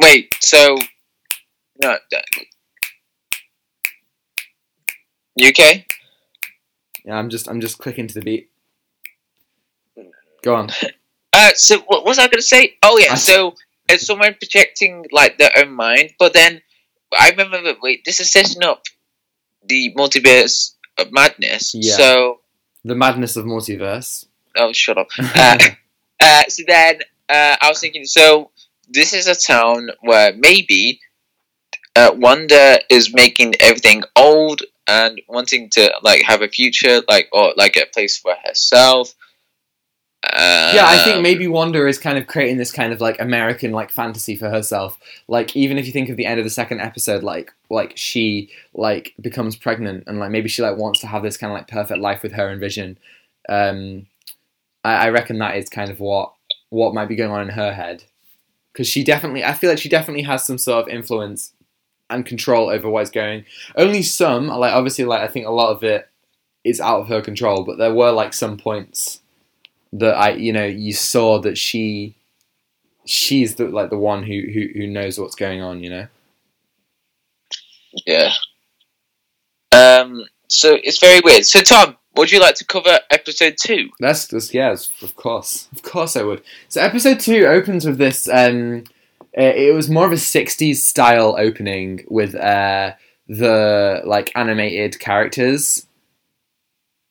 [0.00, 0.34] wait.
[0.40, 0.76] So
[1.82, 1.96] no,
[5.42, 5.84] UK.
[7.04, 8.50] Yeah, I'm just I'm just clicking to the beat.
[10.42, 10.70] Go on.
[11.36, 12.76] Uh, so what was I going to say?
[12.80, 13.56] Oh yeah, so
[13.88, 16.62] it's someone projecting like their own mind, but then
[17.12, 17.74] I remember.
[17.82, 18.84] Wait, this is setting up
[19.66, 21.74] the multiverse of madness.
[21.74, 21.96] Yeah.
[21.96, 22.40] So
[22.84, 24.26] the madness of multiverse.
[24.56, 25.08] Oh, shut up.
[25.18, 25.58] uh,
[26.20, 28.04] uh, so then uh, I was thinking.
[28.04, 28.50] So
[28.88, 31.00] this is a town where maybe
[31.96, 37.52] uh, Wanda is making everything old and wanting to like have a future, like or
[37.56, 39.14] like a place for herself.
[40.32, 43.72] Uh, yeah, I think maybe Wanda is kind of creating this kind of like American
[43.72, 44.98] like fantasy for herself.
[45.28, 48.50] Like even if you think of the end of the second episode, like like she
[48.72, 51.68] like becomes pregnant and like maybe she like wants to have this kind of like
[51.68, 52.98] perfect life with her and Vision.
[53.48, 54.06] Um,
[54.82, 56.32] I, I reckon that is kind of what
[56.70, 58.04] what might be going on in her head
[58.72, 61.52] because she definitely I feel like she definitely has some sort of influence
[62.10, 63.44] and control over what's going.
[63.76, 66.08] Only some like obviously like I think a lot of it
[66.64, 69.20] is out of her control, but there were like some points
[69.94, 72.16] that I, you know, you saw that she,
[73.06, 76.06] she's the like the one who who who knows what's going on, you know.
[78.06, 78.32] Yeah.
[79.72, 80.24] Um.
[80.48, 81.46] So it's very weird.
[81.46, 83.90] So Tom, would you like to cover episode two?
[84.00, 86.42] That's just yes, of course, of course I would.
[86.68, 88.28] So episode two opens with this.
[88.28, 88.84] Um,
[89.32, 92.92] it was more of a '60s style opening with uh
[93.28, 95.86] the like animated characters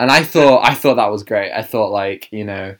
[0.03, 1.51] and I thought I thought that was great.
[1.51, 2.75] I thought like you know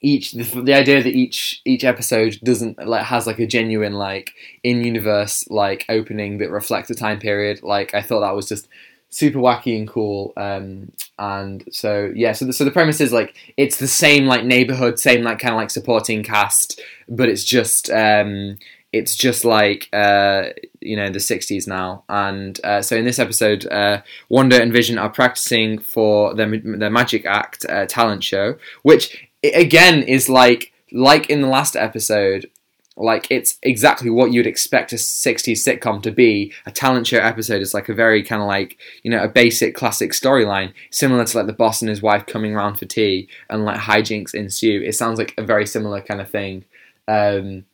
[0.00, 4.32] each the, the, idea that each each episode doesn't like has like a genuine like
[4.62, 7.62] in universe like opening that reflects the time period.
[7.62, 8.68] Like I thought that was just
[9.10, 10.32] super wacky and cool.
[10.38, 14.44] Um, and so yeah, so the, so the premise is like it's the same like
[14.44, 18.56] neighborhood, same like kind of like supporting cast, but it's just um,
[18.92, 20.44] it's just like uh,
[20.84, 22.04] you know the 60s now.
[22.08, 26.90] And uh, so in this episode uh, wanda and vision are practicing for their, their
[26.90, 32.50] magic act uh, talent show which again is like like in the last episode
[32.96, 36.52] like it's exactly what you'd expect a 60s sitcom to be.
[36.66, 39.74] A talent show episode is like a very kind of like you know a basic
[39.74, 43.64] classic storyline similar to like the boss and his wife coming around for tea and
[43.64, 44.82] like hijinks ensue.
[44.82, 46.64] It sounds like a very similar kind of thing.
[47.08, 47.64] Um,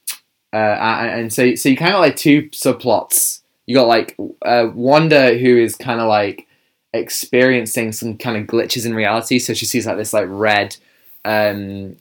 [0.52, 3.40] uh, and so so you kind of like two subplots.
[3.66, 6.46] You got like uh, Wanda who is kind of like
[6.92, 9.38] experiencing some kind of glitches in reality.
[9.38, 10.76] So she sees like this like red
[11.24, 11.96] um,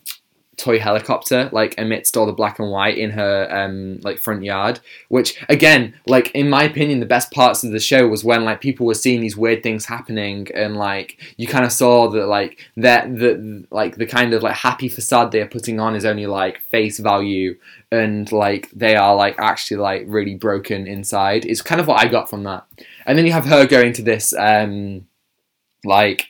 [0.60, 4.80] toy helicopter like amidst all the black and white in her um like front yard
[5.08, 8.60] which again like in my opinion the best parts of the show was when like
[8.60, 12.60] people were seeing these weird things happening and like you kind of saw that like
[12.76, 16.60] that the like the kind of like happy facade they're putting on is only like
[16.70, 17.58] face value
[17.92, 22.08] and like they are like actually like really broken inside it's kind of what i
[22.08, 22.66] got from that
[23.06, 25.06] and then you have her going to this um
[25.84, 26.30] like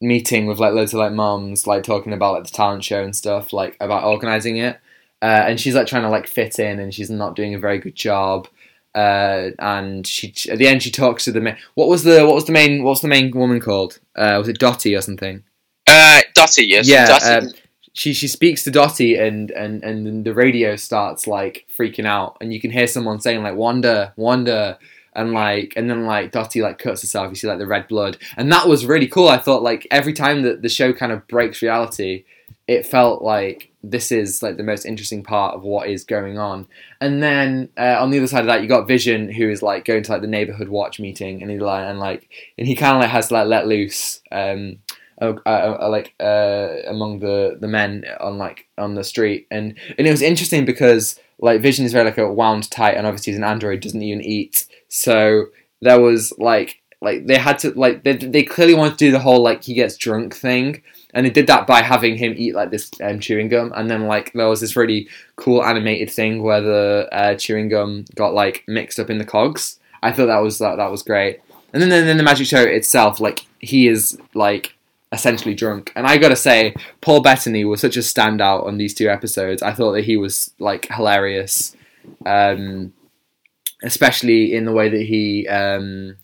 [0.00, 3.14] meeting with like loads of like moms, like talking about like the talent show and
[3.14, 4.80] stuff, like about organizing it.
[5.22, 7.78] Uh, and she's like trying to like fit in, and she's not doing a very
[7.78, 8.48] good job.
[8.94, 11.56] Uh, and she at the end she talks to the main.
[11.74, 14.00] What was the what was the main what was the main woman called?
[14.16, 15.44] Uh, was it Dottie or something?
[15.86, 16.88] Uh, Dottie, yes.
[16.88, 17.06] Yeah.
[17.06, 17.46] Dottie.
[17.46, 17.52] Um,
[17.92, 22.36] she she speaks to Dottie and and and the radio starts like freaking out.
[22.40, 24.78] And you can hear someone saying like Wanda Wanda
[25.14, 28.16] and like and then like Dottie like cuts herself you see like the red blood.
[28.36, 29.28] And that was really cool.
[29.28, 32.24] I thought like every time that the show kind of breaks reality
[32.68, 36.68] it felt like this is like the most interesting part of what is going on.
[37.00, 39.84] And then uh, on the other side of that you got Vision who is like
[39.84, 42.94] going to like the neighborhood watch meeting and he like and like and he kind
[42.94, 44.78] of like has like let loose um
[45.20, 49.78] uh, uh, uh, like uh, among the the men on like on the street, and
[49.98, 53.32] and it was interesting because like Vision is very like a wound tight, and obviously
[53.32, 55.46] he's an android, doesn't even eat, so
[55.80, 59.18] there was like like they had to like they they clearly wanted to do the
[59.18, 60.82] whole like he gets drunk thing.
[61.12, 64.06] And they did that by having him eat like this um, chewing gum, and then
[64.06, 68.62] like there was this really cool animated thing where the uh, chewing gum got like
[68.68, 69.80] mixed up in the cogs.
[70.04, 71.40] I thought that was that, that was great.
[71.72, 74.76] And then then the magic show itself, like he is like
[75.12, 75.92] essentially drunk.
[75.96, 79.62] And I gotta say, Paul Bettany was such a standout on these two episodes.
[79.62, 81.76] I thought that he was like hilarious,
[82.26, 82.92] um,
[83.82, 86.16] especially in the way that he um,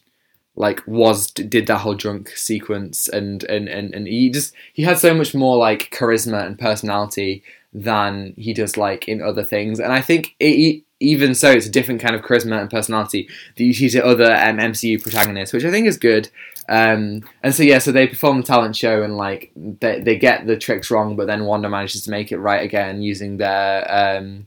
[0.54, 4.98] like was did that whole drunk sequence, and and and and he just he had
[4.98, 9.80] so much more like charisma and personality than he does like in other things.
[9.80, 13.64] And I think it, even so, it's a different kind of charisma and personality that
[13.64, 16.30] you see to other um, MCU protagonists, which I think is good.
[16.68, 20.46] Um, and so yeah, so they perform the talent show and like they they get
[20.46, 23.86] the tricks wrong, but then Wanda manages to make it right again using their
[24.18, 24.46] um,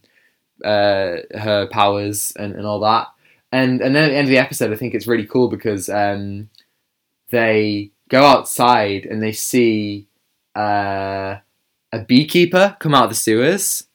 [0.64, 3.08] uh, her powers and, and all that.
[3.52, 5.88] And and then at the end of the episode, I think it's really cool because
[5.88, 6.50] um,
[7.30, 10.08] they go outside and they see
[10.56, 11.38] uh,
[11.92, 13.86] a beekeeper come out of the sewers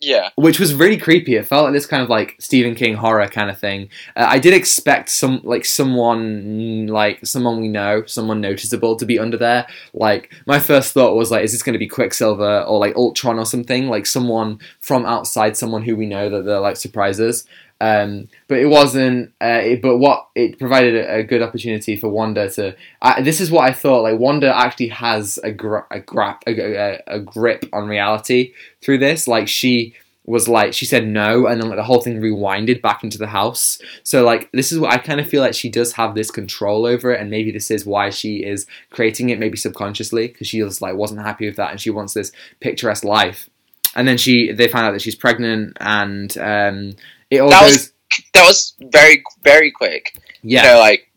[0.00, 0.28] Yeah.
[0.36, 1.36] which was really creepy.
[1.36, 3.88] It felt like this kind of like Stephen King horror kind of thing.
[4.14, 9.18] Uh, I did expect some like someone like someone we know, someone noticeable to be
[9.18, 9.66] under there.
[9.94, 13.38] Like my first thought was like, is this going to be Quicksilver or like Ultron
[13.38, 13.88] or something?
[13.88, 17.46] Like someone from outside, someone who we know that they're like surprises.
[17.80, 19.32] Um, but it wasn't.
[19.40, 22.74] Uh, it, but what it provided a, a good opportunity for Wanda to.
[23.22, 24.02] This is what I thought.
[24.02, 26.02] Like Wanda actually has a gra- a,
[26.46, 29.28] a, a grip on reality through this.
[29.28, 29.94] Like she
[30.26, 33.28] was like she said no, and then like the whole thing rewinded back into the
[33.28, 33.78] house.
[34.02, 36.84] So like this is what I kind of feel like she does have this control
[36.84, 40.62] over it, and maybe this is why she is creating it, maybe subconsciously, because she
[40.62, 43.48] was like wasn't happy with that, and she wants this picturesque life.
[43.94, 46.96] And then she they find out that she's pregnant, and um,
[47.30, 47.72] it all That goes.
[47.72, 47.92] was
[48.34, 50.18] that was very very quick.
[50.42, 51.12] yeah, You know, like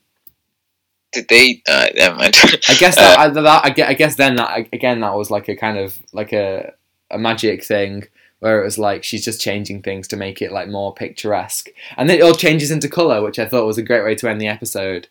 [1.12, 1.62] did they?
[1.68, 2.36] Uh, never mind.
[2.70, 5.48] I guess that, I, that I, gue- I guess then that again that was like
[5.50, 6.74] a kind of like a
[7.10, 8.04] a magic thing
[8.40, 12.10] where it was like she's just changing things to make it like more picturesque, and
[12.10, 14.40] then it all changes into color, which I thought was a great way to end
[14.40, 15.08] the episode.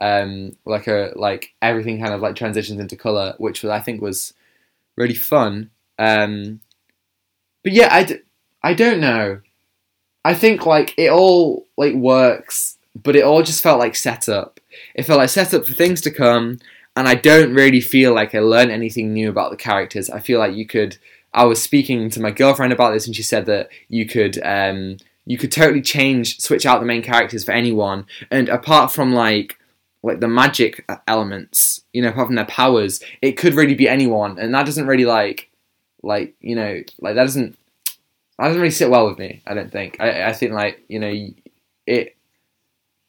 [0.00, 4.00] Um, like a like everything kind of like transitions into color, which was I think
[4.00, 4.32] was
[4.96, 5.70] really fun.
[5.98, 6.60] Um,
[7.62, 8.20] but yeah, I, d-
[8.62, 9.40] I don't know.
[10.24, 14.60] I think like it all like works, but it all just felt like setup.
[14.94, 16.58] It felt like setup for things to come,
[16.96, 20.10] and I don't really feel like I learned anything new about the characters.
[20.10, 20.98] I feel like you could.
[21.32, 24.98] I was speaking to my girlfriend about this, and she said that you could um,
[25.26, 29.56] you could totally change, switch out the main characters for anyone, and apart from like
[30.02, 34.38] like the magic elements, you know, apart from their powers, it could really be anyone,
[34.38, 35.50] and that doesn't really like
[36.02, 37.58] like you know like that doesn't
[38.40, 39.42] that doesn't really sit well with me.
[39.46, 39.98] I don't think.
[40.00, 41.28] I I think like you know
[41.86, 42.16] it.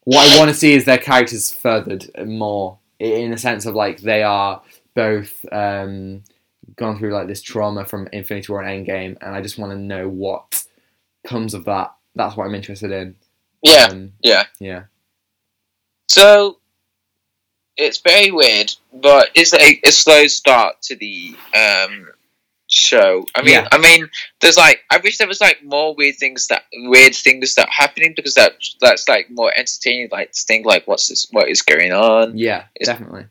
[0.04, 4.02] What I want to see is their characters furthered more in a sense of like
[4.02, 4.62] they are
[4.96, 6.24] both um,
[6.76, 9.78] gone through like this trauma from Infinity War and Endgame, and I just want to
[9.78, 10.64] know what
[11.26, 11.94] comes of that.
[12.16, 13.16] That's what I'm interested in.
[13.64, 14.46] yeah, Um, yeah.
[14.60, 14.84] yeah.
[16.10, 16.58] So
[17.78, 22.10] it's very weird, but it's a, a slow start to the um,
[22.72, 23.26] show.
[23.36, 23.68] I mean, Yeah.
[23.72, 24.10] I mean,
[24.40, 28.14] there's like I wish there was like more weird things that weird things that happening
[28.16, 30.10] because that that's like more entertaining.
[30.12, 31.28] Like to think like what's this?
[31.32, 32.38] What is going on?
[32.38, 33.26] Yeah, It's- definitely.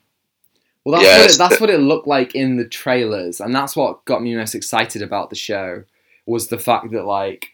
[0.84, 3.55] Well, that's Yeah, what it, that's the- what it looked like in the trailers, and
[3.55, 5.84] that's what got me most excited about the show
[6.26, 7.49] was the fact that like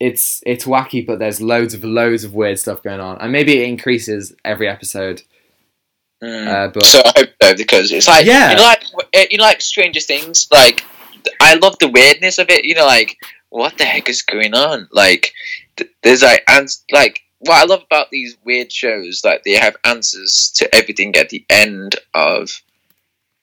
[0.00, 3.58] it's it's wacky, but there's loads of loads of weird stuff going on, and maybe
[3.60, 5.22] it increases every episode.
[6.22, 6.48] Mm.
[6.48, 8.50] Uh, but So I hope so because it's like Yeah.
[8.50, 8.84] you know, like
[9.30, 10.48] you know, like Stranger Things.
[10.50, 10.82] Like
[11.40, 12.64] I love the weirdness of it.
[12.64, 13.16] You know, like
[13.50, 14.88] what the heck is going on?
[14.92, 15.32] Like
[15.76, 19.76] th- there's like and like what I love about these weird shows, like they have
[19.84, 22.50] answers to everything at the end of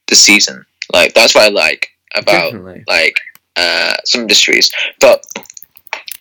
[0.07, 0.65] the season.
[0.91, 3.19] Like that's what I like about definitely, like
[3.55, 4.71] uh, some mysteries.
[4.99, 5.25] But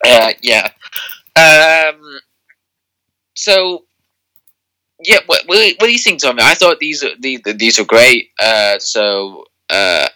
[0.04, 0.70] uh, yeah.
[1.36, 2.20] Um.
[3.34, 3.84] So
[5.04, 6.42] yeah, what, what, what do you think, Tommy?
[6.42, 8.30] I thought these are these, these are great.
[8.40, 10.08] Uh, so uh,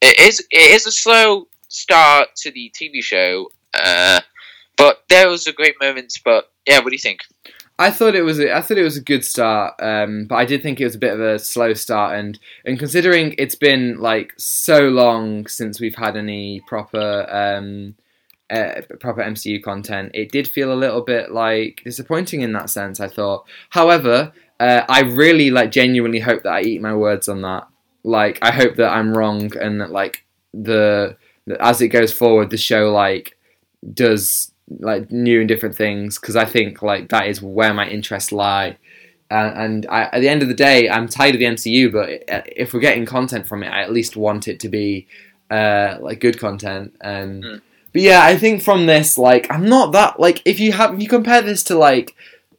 [0.00, 4.20] it, is it is a slow start to the TV show, uh,
[4.76, 6.18] but there was a great moments.
[6.18, 7.20] But yeah, what do you think?
[7.80, 10.44] I thought it was a, I thought it was a good start, um, but I
[10.44, 13.98] did think it was a bit of a slow start, and and considering it's been
[13.98, 17.94] like so long since we've had any proper um,
[18.50, 22.98] uh, proper MCU content, it did feel a little bit like disappointing in that sense.
[22.98, 27.42] I thought, however, uh, I really like genuinely hope that I eat my words on
[27.42, 27.68] that.
[28.04, 30.24] Like, I hope that I'm wrong, and that like
[30.54, 31.16] the
[31.60, 33.36] as it goes forward, the show like
[33.94, 38.32] does like new and different things because I think like that is where my interests
[38.32, 38.76] lie.
[39.30, 42.24] Uh, and I, at the end of the day, I'm tired of the MCU, but
[42.56, 45.06] if we're getting content from it, I at least want it to be
[45.50, 46.94] uh, like good content.
[47.00, 47.60] And mm.
[47.92, 51.02] but yeah, I think from this, like, I'm not that like if you have if
[51.02, 52.14] you compare this to like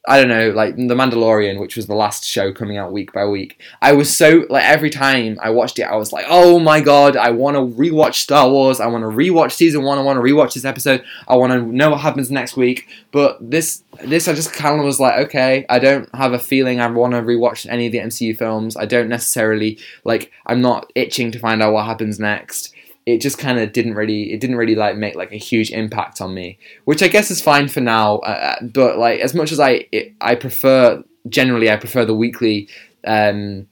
[0.07, 3.25] I don't know, like The Mandalorian, which was the last show coming out week by
[3.25, 3.59] week.
[3.81, 7.17] I was so like every time I watched it, I was like, oh my god,
[7.17, 8.79] I want to rewatch Star Wars.
[8.79, 9.97] I want to rewatch season one.
[9.97, 11.03] I want to rewatch this episode.
[11.27, 12.87] I want to know what happens next week.
[13.11, 16.79] But this, this, I just kind of was like, okay, I don't have a feeling
[16.79, 18.77] I want to rewatch any of the MCU films.
[18.77, 20.31] I don't necessarily like.
[20.45, 22.73] I'm not itching to find out what happens next
[23.09, 26.21] it just kind of didn't really it didn't really like make like a huge impact
[26.21, 29.51] on me which i guess is fine for now uh, uh, but like as much
[29.51, 32.67] as i it, i prefer generally i prefer the weekly
[33.05, 33.67] um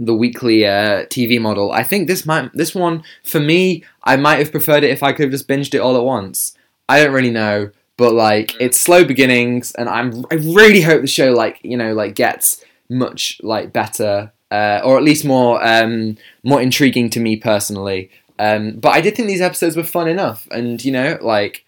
[0.00, 1.70] the weekly uh, TV model.
[1.70, 3.84] I think this might this one for me.
[4.02, 6.56] I might have preferred it if I could have just binged it all at once.
[6.88, 8.56] I don't really know, but like mm.
[8.58, 12.64] it's slow beginnings, and I'm I really hope the show like you know like gets
[12.88, 18.10] much like better uh, or at least more um, more intriguing to me personally.
[18.38, 21.64] Um, but I did think these episodes were fun enough, and you know, like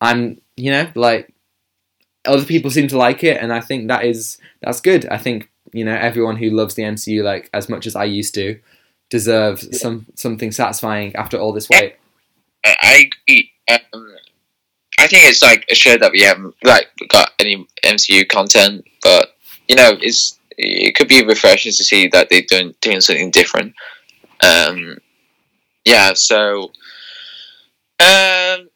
[0.00, 1.32] I'm, you know, like
[2.24, 5.06] other people seem to like it, and I think that is that's good.
[5.06, 8.34] I think you know everyone who loves the MCU like as much as I used
[8.34, 8.58] to
[9.08, 9.78] deserves yeah.
[9.78, 11.96] some something satisfying after all this wait.
[12.64, 13.50] I agree.
[13.68, 14.14] Um,
[14.98, 19.34] I think it's like a show that we haven't like got any MCU content, but
[19.68, 23.74] you know, it's it could be refreshing to see that they're doing doing something different.
[24.42, 24.98] Um,
[25.84, 26.70] yeah, so
[28.00, 28.70] um,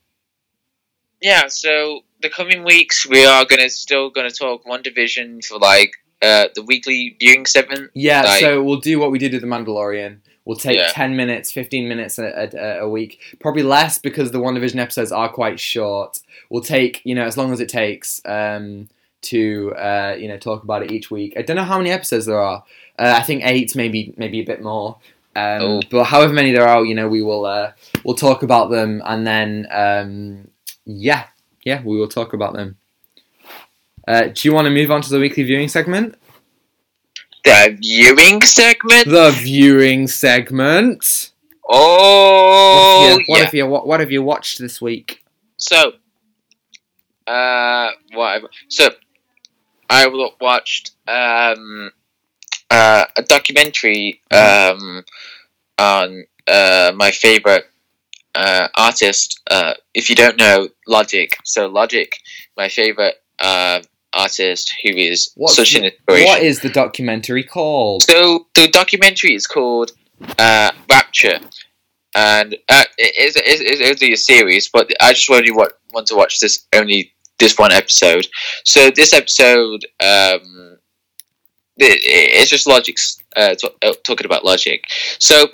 [1.20, 6.48] yeah, so the coming weeks we are gonna still gonna talk WandaVision for like uh,
[6.54, 7.90] the weekly viewing segment.
[7.94, 10.18] Yeah, like, so we'll do what we did with the Mandalorian.
[10.44, 10.88] We'll take yeah.
[10.88, 13.18] 10 minutes, 15 minutes a, a, a, week.
[13.40, 16.20] Probably less because the WandaVision episodes are quite short.
[16.50, 18.90] We'll take, you know, as long as it takes um,
[19.22, 21.32] to, uh, you know, talk about it each week.
[21.38, 22.62] I don't know how many episodes there are.
[22.98, 24.98] Uh, I think eight, maybe maybe a bit more.
[25.37, 25.80] Um, oh.
[25.91, 27.72] But however many there are, you know, we will uh,
[28.05, 30.49] we'll talk about them, and then um,
[30.85, 31.26] yeah,
[31.64, 32.76] yeah, we will talk about them.
[34.07, 36.16] Uh, do you want to move on to the weekly viewing segment?
[37.45, 39.07] The viewing segment.
[39.07, 41.32] The viewing segment.
[41.68, 45.24] Oh, what have you, what, have you what, have you watched this week?
[45.57, 45.93] So,
[47.26, 48.43] uh, what?
[48.68, 48.91] So,
[49.89, 50.07] I
[50.41, 51.91] watched um
[52.70, 55.04] uh, a documentary um,
[55.78, 57.66] on uh, my favorite
[58.34, 59.40] uh, artist.
[59.50, 62.16] Uh, if you don't know Logic, so Logic,
[62.56, 63.80] my favorite uh,
[64.12, 66.26] artist, who is What's such an inspiration.
[66.26, 68.02] What is the documentary called?
[68.02, 69.92] So the documentary is called
[70.38, 71.40] uh, Rapture.
[72.16, 76.14] And uh, it is it's, it's, a series, but I just only want, want to
[76.14, 78.28] watch this only this one episode.
[78.64, 80.63] So this episode um,
[81.77, 82.97] it's just logic
[83.37, 84.85] uh, uh, talking about logic.
[85.18, 85.49] So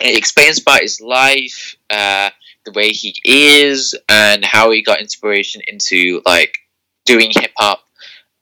[0.00, 2.30] it explains about his life uh,
[2.64, 6.58] the way he is and how he got inspiration into like
[7.04, 7.80] doing hip-hop.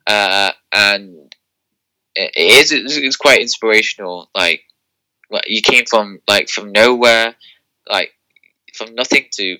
[0.07, 1.34] Uh, and
[2.14, 4.64] it is it's quite inspirational like
[5.47, 7.34] you came from like from nowhere
[7.88, 8.12] like
[8.74, 9.59] from nothing to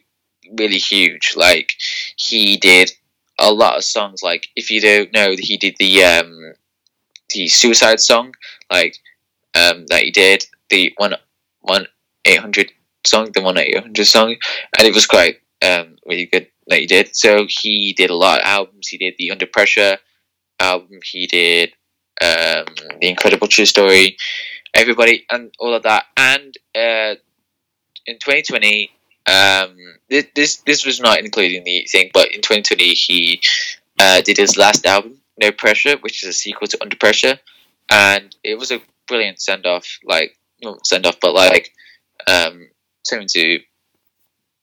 [0.59, 1.35] really huge.
[1.37, 1.73] Like
[2.17, 2.93] he did
[3.39, 6.53] a lot of songs like if you don't know he did the um
[7.33, 8.35] the suicide song,
[8.71, 8.97] like
[9.55, 11.15] um, that he did, the one
[11.61, 11.87] one
[12.25, 12.73] eight hundred
[13.05, 14.37] song, the one eight hundred song,
[14.79, 17.15] and it was quite um, really good that he did.
[17.15, 18.89] So he did a lot of albums.
[18.89, 19.99] He did the Under Pressure
[20.61, 21.01] album.
[21.05, 21.73] He did
[22.21, 22.67] um,
[23.01, 24.17] the Incredible True Story,
[24.75, 26.05] everybody, and all of that.
[26.17, 27.17] And uh,
[28.07, 28.91] in 2020,
[29.27, 29.77] um,
[30.09, 33.41] this, this was not including the thing, but in 2020 he
[33.99, 37.39] uh, did his last album, no Pressure, which is a sequel to Under Pressure,
[37.91, 39.99] and it was a brilliant send off.
[40.05, 41.73] Like not send off, but like
[42.27, 42.69] um,
[43.03, 43.59] something to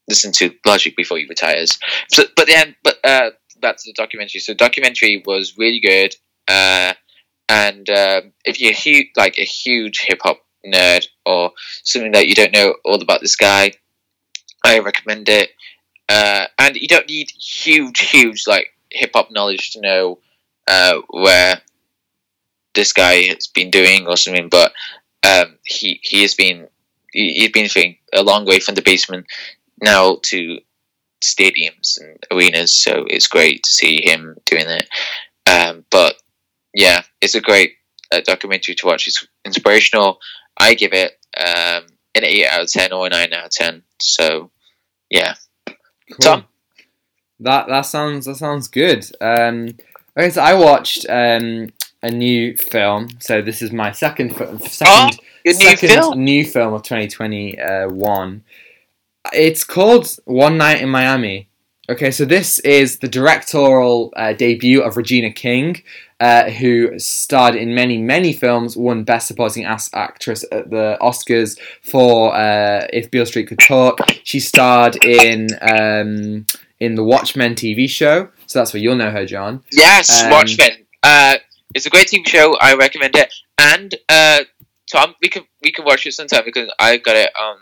[0.08, 1.78] listen to Logic before he retires.
[2.10, 4.40] So, but then, but uh, back to the documentary.
[4.40, 6.16] So, the documentary was really good.
[6.48, 6.94] Uh,
[7.48, 11.52] and uh, if you're like a huge hip hop nerd or
[11.84, 13.74] something that you don't know all about this guy,
[14.64, 15.50] I recommend it.
[16.08, 20.20] Uh, and you don't need huge, huge like hip hop knowledge to know
[20.70, 21.62] uh, where
[22.76, 24.50] this guy has been doing or something.
[24.50, 24.72] But
[25.28, 26.68] um, he he has been
[27.12, 29.26] he, he's been a long way from the basement
[29.82, 30.60] now to
[31.22, 32.74] stadiums and arenas.
[32.74, 34.88] So it's great to see him doing it.
[35.50, 36.16] Um, but
[36.74, 37.74] yeah, it's a great
[38.12, 39.08] uh, documentary to watch.
[39.08, 40.20] It's inspirational.
[40.58, 43.84] I give it um, an eight out of ten or a nine out of ten.
[44.00, 44.52] So
[45.10, 45.34] yeah,
[46.12, 46.18] Cool.
[46.22, 46.46] Tom?
[47.42, 49.06] That that sounds that sounds good.
[49.22, 49.78] Um,
[50.18, 51.70] okay, so I watched um,
[52.02, 53.10] a new film.
[53.20, 56.24] So this is my second second your new second film.
[56.24, 58.44] new film of 2021.
[59.34, 61.50] It's called One Night in Miami.
[61.90, 65.82] Okay, so this is the directorial uh, debut of Regina King,
[66.20, 72.36] uh, who starred in many, many films, won Best Supporting Actress at the Oscars for
[72.36, 73.98] uh, If Beale Street Could Talk.
[74.24, 76.46] She starred in um,
[76.80, 79.64] in the Watchmen TV show, so that's where you'll know her, John.
[79.72, 80.86] Yes, Um, Watchmen.
[81.04, 81.36] Uh,
[81.76, 82.58] it's a great TV show.
[82.60, 83.32] I recommend it.
[83.60, 84.40] And uh,
[84.92, 87.58] Tom, we can we can watch it sometime because I got it on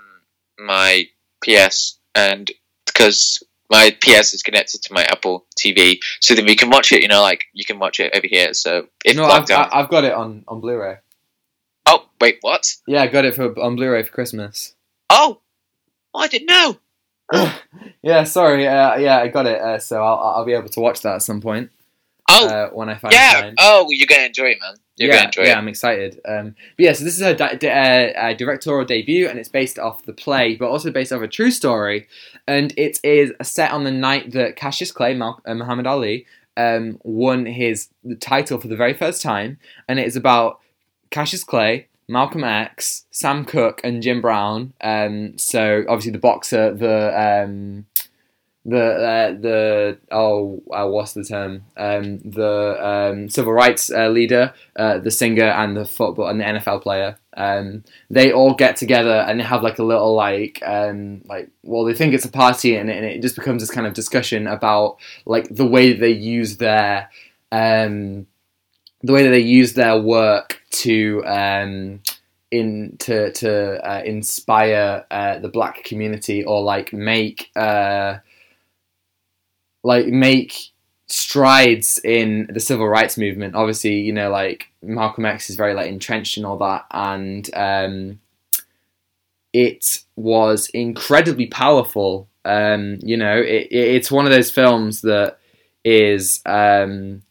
[0.57, 1.05] my
[1.43, 2.49] PS and
[2.85, 7.01] because my PS is connected to my Apple TV, so then we can watch it.
[7.01, 8.53] You know, like you can watch it over here.
[8.53, 9.49] So if no, I've.
[9.51, 10.95] I- I've got it on, on Blu-ray.
[11.85, 12.65] oh wait, what?
[12.87, 14.73] Yeah, I got it for on Blu-ray for Christmas.
[15.09, 15.41] Oh,
[16.15, 16.77] I didn't know.
[18.01, 18.67] yeah, sorry.
[18.67, 19.59] Uh, yeah, I got it.
[19.59, 21.69] Uh, so I'll, I'll be able to watch that at some point
[22.29, 23.41] Oh uh, when I find yeah.
[23.41, 23.55] time.
[23.57, 24.75] Oh, you're gonna enjoy it, man.
[24.97, 25.57] You're yeah, gonna enjoy yeah, it.
[25.57, 26.19] I'm excited.
[26.27, 29.49] Um, but yeah, so this is her di- di- uh, uh, directorial debut, and it's
[29.49, 32.07] based off the play, but also based off a true story.
[32.47, 36.25] And it is set on the night that Cassius Clay, Mal- uh, Muhammad Ali,
[36.57, 39.57] um, won his title for the very first time,
[39.87, 40.59] and it is about
[41.11, 44.73] Cassius Clay, Malcolm X, Sam Cooke, and Jim Brown.
[44.81, 47.85] Um, so obviously the boxer, the um,
[48.65, 51.63] the uh, the oh uh, what's the term?
[51.77, 56.45] Um, the um, civil rights uh, leader, uh, the singer, and the football and the
[56.45, 57.17] NFL player.
[57.35, 61.83] Um, they all get together and they have like a little like um, like well
[61.85, 64.47] they think it's a party and, it- and it just becomes this kind of discussion
[64.47, 67.09] about like the way they use their
[67.51, 68.25] um,
[69.03, 72.01] the way that they use their work to um,
[72.51, 78.17] in to to uh, inspire uh, the black community or like make uh,
[79.83, 80.71] like make
[81.07, 83.55] strides in the civil rights movement.
[83.55, 88.19] Obviously, you know, like Malcolm X is very like entrenched in all that, and um,
[89.53, 92.27] it was incredibly powerful.
[92.45, 95.37] Um, you know, it, it, it's one of those films that
[95.83, 97.23] is um,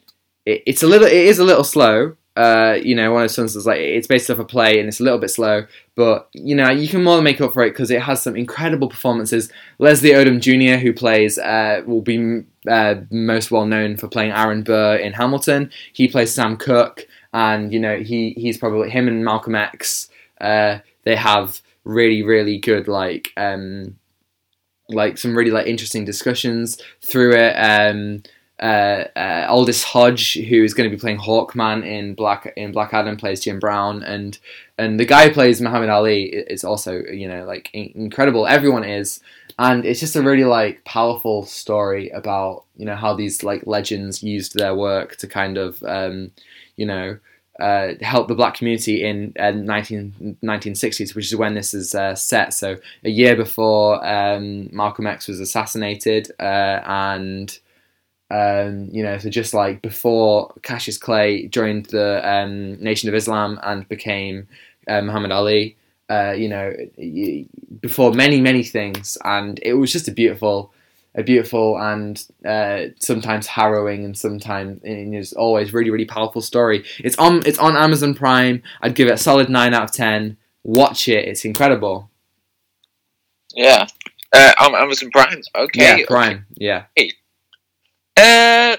[0.46, 2.16] it, it's a little it is a little slow.
[2.36, 4.88] Uh, you know, one of those films that's like it's based off a play and
[4.88, 7.64] it's a little bit slow, but you know you can more than make up for
[7.64, 9.50] it because it has some incredible performances.
[9.78, 14.62] Leslie Odom Jr., who plays, uh, will be uh, most well known for playing Aaron
[14.62, 15.70] Burr in Hamilton.
[15.94, 20.10] He plays Sam Cooke, and you know he he's probably him and Malcolm X.
[20.38, 23.96] Uh, they have really really good like um,
[24.90, 27.54] like some really like interesting discussions through it.
[27.54, 28.22] Um,
[28.58, 32.94] uh, uh, Aldis Hodge, who is going to be playing Hawkman in Black in Black
[32.94, 34.38] Adam, plays Jim Brown, and
[34.78, 38.46] and the guy who plays Muhammad Ali is also you know like incredible.
[38.46, 39.20] Everyone is,
[39.58, 44.22] and it's just a really like powerful story about you know how these like legends
[44.22, 46.30] used their work to kind of um,
[46.76, 47.18] you know.
[47.58, 52.14] Uh, help the black community in uh, 19, 1960s, which is when this is uh,
[52.14, 52.52] set.
[52.52, 57.58] So a year before um, Malcolm X was assassinated, uh, and
[58.30, 63.60] um, you know, so just like before Cassius Clay joined the um, Nation of Islam
[63.62, 64.48] and became
[64.88, 65.76] uh, Muhammad Ali,
[66.10, 66.74] uh, you know,
[67.80, 70.72] before many many things, and it was just a beautiful,
[71.14, 76.84] a beautiful and uh, sometimes harrowing and sometimes and it's always really really powerful story.
[76.98, 78.62] It's on it's on Amazon Prime.
[78.82, 80.36] I'd give it a solid nine out of ten.
[80.64, 82.10] Watch it; it's incredible.
[83.54, 83.86] Yeah.
[84.32, 85.40] Uh, on Amazon Prime.
[85.54, 86.00] Okay.
[86.00, 86.44] Yeah, Prime.
[86.56, 86.86] Yeah.
[88.16, 88.76] Uh,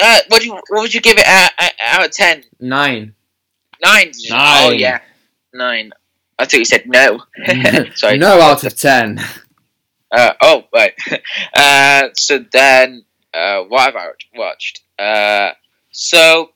[0.00, 2.44] uh, what do you, what would you give it out, out of ten?
[2.60, 3.14] Nine.
[3.82, 4.12] Nine.
[4.30, 4.78] Oh Nine.
[4.78, 5.00] yeah,
[5.52, 5.92] nine.
[6.38, 7.20] I thought you said no.
[7.94, 8.18] Sorry.
[8.18, 9.20] no out of ten.
[10.10, 10.94] Uh, oh right.
[11.56, 14.82] uh, so then, uh, what have I watched?
[14.98, 15.50] Uh,
[15.90, 16.48] so, um,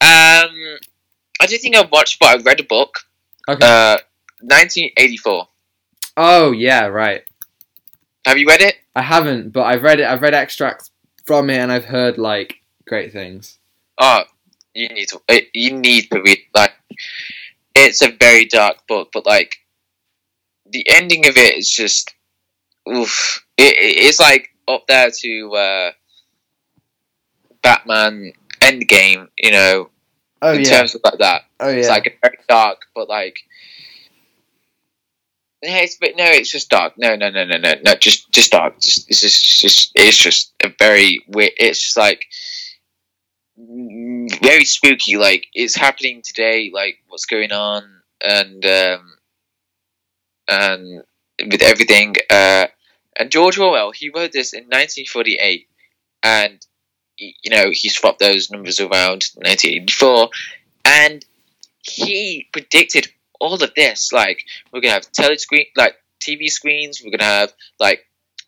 [0.00, 2.98] I don't think I've watched, but I read a book.
[3.48, 3.66] Okay.
[3.66, 3.98] Uh,
[4.40, 5.48] 1984.
[6.16, 7.22] Oh yeah, right.
[8.26, 8.76] Have you read it?
[8.96, 10.06] I haven't, but I've read it.
[10.06, 10.90] I've read extracts
[11.26, 13.58] from it, and I've heard like great things.
[13.98, 14.24] Oh,
[14.74, 15.20] you need to.
[15.54, 16.38] You need to read.
[16.54, 16.72] Like,
[17.74, 19.58] it's a very dark book, but like
[20.64, 22.14] the ending of it is just
[22.90, 23.44] oof.
[23.58, 25.92] It, it- it's like up there to uh,
[27.62, 29.90] Batman Endgame, you know,
[30.42, 30.70] Oh in yeah.
[30.70, 31.42] terms of like that.
[31.60, 31.76] Oh yeah.
[31.76, 33.40] It's like very dark, but like.
[35.62, 36.94] Yeah, it's but no, it's just dark.
[36.98, 37.94] No, no, no, no, no, no.
[37.94, 38.78] Just, just dark.
[38.80, 41.52] Just, it's just, just, it's just a very weird.
[41.56, 42.26] It's just like
[43.58, 45.16] mm, very spooky.
[45.16, 46.70] Like it's happening today.
[46.72, 47.84] Like what's going on,
[48.22, 49.16] and um,
[50.48, 51.02] and
[51.50, 52.14] with everything.
[52.30, 52.66] Uh,
[53.18, 55.66] and George Orwell, he wrote this in 1948,
[56.22, 56.66] and
[57.16, 60.28] you know he swapped those numbers around 1984,
[60.84, 61.24] and
[61.80, 63.08] he predicted
[63.40, 64.12] all of this.
[64.12, 67.02] Like we're gonna have telescreen, like TV screens.
[67.04, 68.06] We're gonna have like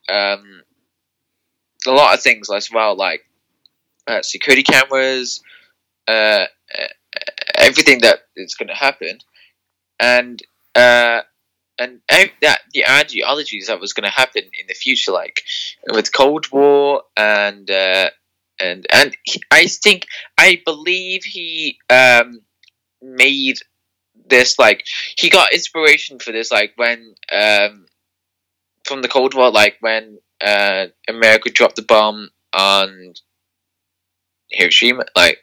[0.08, 0.62] um,
[1.86, 3.22] a lot of things as well, like
[4.06, 5.42] uh, security cameras,
[6.08, 6.12] uh,
[6.78, 6.88] uh,
[7.56, 9.18] everything that is gonna happen,
[10.00, 10.42] and
[10.74, 11.22] uh,
[11.78, 15.42] and ev- that the ideologies that was gonna happen in the future, like
[15.92, 17.70] with Cold War and.
[17.70, 18.10] Uh,
[18.60, 20.06] and and he, I think
[20.38, 22.40] I believe he um,
[23.02, 23.58] made
[24.28, 24.84] this like
[25.16, 27.86] he got inspiration for this like when um
[28.84, 33.14] from the Cold War like when uh America dropped the bomb on
[34.50, 35.38] Hiroshima like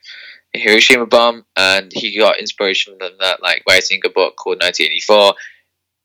[0.54, 5.36] Hiroshima bomb and he got inspiration from that like writing a book called 1984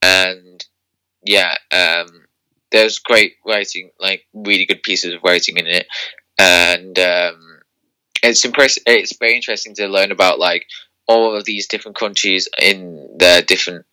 [0.02, 0.64] and
[1.24, 2.26] yeah um
[2.70, 5.86] there's great writing like really good pieces of writing in it
[6.38, 7.60] and um
[8.22, 10.66] it's impressive it's very interesting to learn about like
[11.06, 13.84] all of these different countries in their different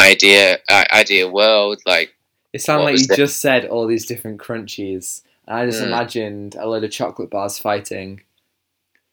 [0.00, 2.14] idea uh, idea world like
[2.52, 3.16] It sounded What like you that?
[3.16, 5.22] just said all these different crunchies.
[5.46, 5.86] And I just Mm.
[5.86, 8.22] imagined a load of chocolate bars fighting.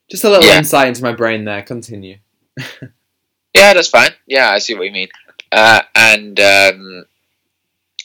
[0.09, 0.57] Just a little Yeah.
[0.57, 1.61] insight into my brain there.
[1.63, 2.17] Continue.
[3.55, 5.07] yeah that's fine yeah i see what you mean
[5.51, 7.05] uh and um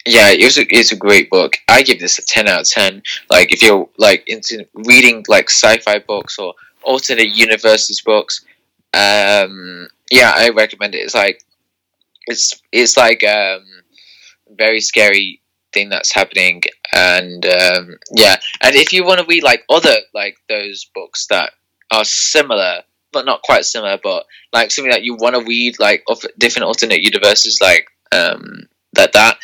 [0.06, 2.68] yeah it was a, it's a great book i give this a 10 out of
[2.68, 8.44] 10 like if you're like into reading like sci-fi books or alternate universes books
[8.94, 10.98] um yeah i recommend it.
[10.98, 11.42] It's like
[12.26, 13.64] it's it's like um
[14.50, 15.40] very scary
[15.72, 16.62] thing that's happening.
[16.92, 18.36] And um yeah.
[18.60, 21.52] And if you want to read like other like those books that
[21.90, 22.82] are similar
[23.12, 26.66] but not quite similar but like something that you want to read like of different
[26.66, 29.38] alternate universes like um that that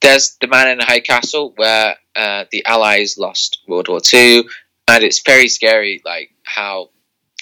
[0.00, 4.44] there's the man in the high castle where uh, the allies lost world war two
[4.86, 6.90] and it's very scary like how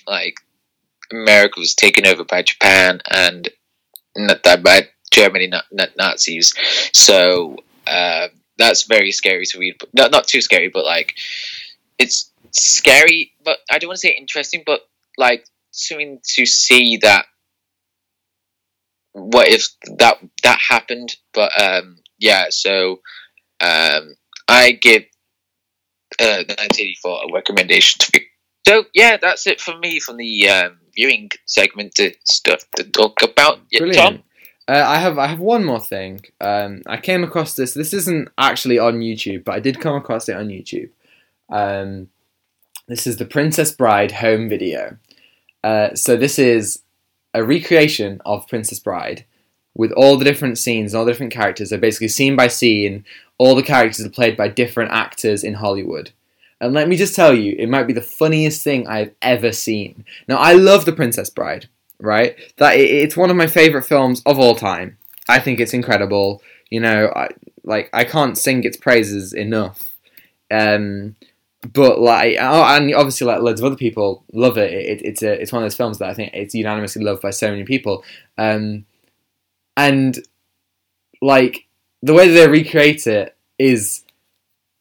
[0.07, 0.37] like
[1.13, 3.49] america was taken over by japan and
[4.17, 6.53] not that by germany not, not nazis.
[6.93, 8.29] So uh,
[8.59, 11.15] that's very scary to read not, not too scary but like
[11.99, 14.81] it's scary but i don't want to say interesting but
[15.19, 17.27] like something to see that
[19.13, 23.01] what if that that happened but um yeah so
[23.61, 24.15] um
[24.49, 25.03] i give
[26.19, 28.27] uh 1984 a recommendation to be
[28.67, 33.23] so yeah that's it for me from the um viewing segment to stuff to talk
[33.23, 34.17] about yeah, Brilliant.
[34.17, 34.23] tom
[34.69, 36.23] Uh, I have I have one more thing.
[36.41, 37.75] Um, I came across this.
[37.75, 40.91] This isn't actually on YouTube, but I did come across it on YouTube.
[41.49, 42.09] Um,
[42.89, 44.97] this is the Princess Bride home video.
[45.63, 46.83] Uh, so this is
[47.35, 49.25] a recreation of Princess Bride
[49.75, 51.71] with all the different scenes and all the different characters.
[51.71, 53.05] They're basically, scene by scene,
[53.39, 56.13] all the characters are played by different actors in Hollywood.
[56.61, 60.05] And let me just tell you, it might be the funniest thing I've ever seen.
[60.27, 61.69] Now, I love The Princess Bride,
[62.01, 62.37] right?
[62.57, 64.97] That it's one of my favorite films of all time.
[65.29, 66.43] I think it's incredible.
[66.71, 67.29] You know, I
[67.65, 69.97] like I can't sing its praises enough.
[70.51, 71.17] Um,
[71.73, 74.73] but like, oh, and obviously, like loads of other people love it.
[74.73, 75.03] it.
[75.05, 77.51] It's a it's one of those films that I think it's unanimously loved by so
[77.51, 78.05] many people.
[78.39, 78.87] Um,
[79.77, 80.19] and
[81.21, 81.67] like
[82.03, 84.05] the way they recreate it is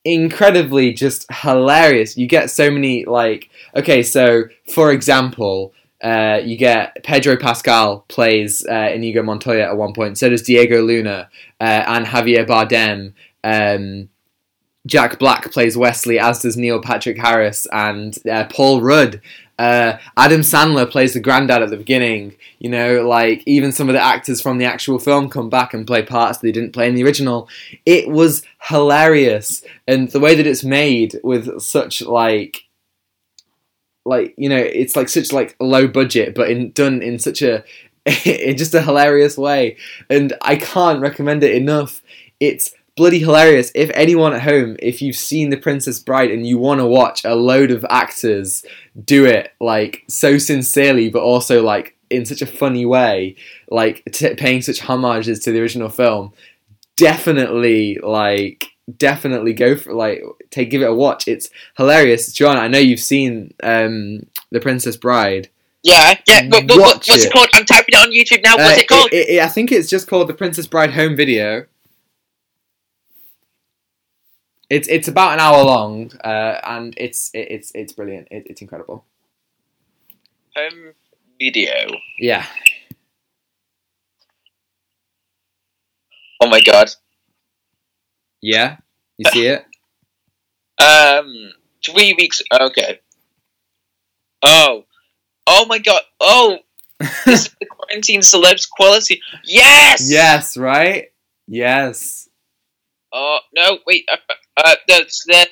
[0.06, 2.16] incredibly just hilarious.
[2.16, 8.66] You get so many like okay, so for example, uh, you get Pedro Pascal plays
[8.68, 10.18] uh, Inigo Montoya at one point.
[10.18, 11.30] So does Diego Luna
[11.60, 13.14] uh, and Javier Bardem.
[13.44, 14.10] Um,
[14.86, 19.20] Jack Black plays Westley, as does Neil Patrick Harris and uh, Paul Rudd.
[19.58, 22.36] Uh, Adam Sandler plays the granddad at the beginning.
[22.60, 25.88] You know, like even some of the actors from the actual film come back and
[25.88, 27.50] play parts they didn't play in the original.
[27.86, 32.66] It was hilarious, and the way that it's made with such like
[34.06, 37.64] like you know it's like such like low budget but in done in such a
[38.26, 39.76] in just a hilarious way
[40.10, 42.04] and i can't recommend it enough
[42.40, 46.58] it's bloody hilarious if anyone at home if you've seen the princess bride and you
[46.58, 48.64] want to watch a load of actors
[49.04, 53.36] do it like so sincerely but also like in such a funny way,
[53.70, 56.32] like t- paying such homages to the original film.
[56.98, 58.68] Definitely, like,
[58.98, 61.28] definitely go for like take give it a watch.
[61.28, 62.58] It's hilarious, John.
[62.58, 64.22] I know you've seen um,
[64.52, 65.50] the Princess Bride.
[65.84, 66.48] Yeah, yeah.
[66.48, 67.26] What, what, what's it.
[67.26, 67.34] it.
[67.34, 67.50] called?
[67.54, 68.56] I'm typing it on YouTube now.
[68.56, 69.10] What's Uh, it called?
[69.12, 71.66] it- it- I think it's just called the Princess Bride home video.
[74.70, 78.28] It's it's about an hour long, uh, and it's it, it's it's brilliant.
[78.32, 79.06] It, it's incredible.
[80.56, 80.94] Home
[81.40, 81.88] video.
[82.20, 82.46] Yeah,
[86.42, 86.90] Oh my god.
[88.42, 88.78] yeah.
[89.18, 89.66] You see it?
[90.78, 91.54] Um,
[91.86, 92.42] three weeks.
[92.52, 93.00] Okay.
[94.44, 94.84] Oh,
[95.48, 96.02] oh my god.
[96.20, 96.58] Oh,
[97.00, 99.22] this is the quarantine celebs quality.
[99.46, 100.10] Yes.
[100.12, 101.06] yes, right.
[101.48, 102.28] Yes.
[103.14, 104.06] Oh no, wait.
[104.58, 105.48] Uh, there's the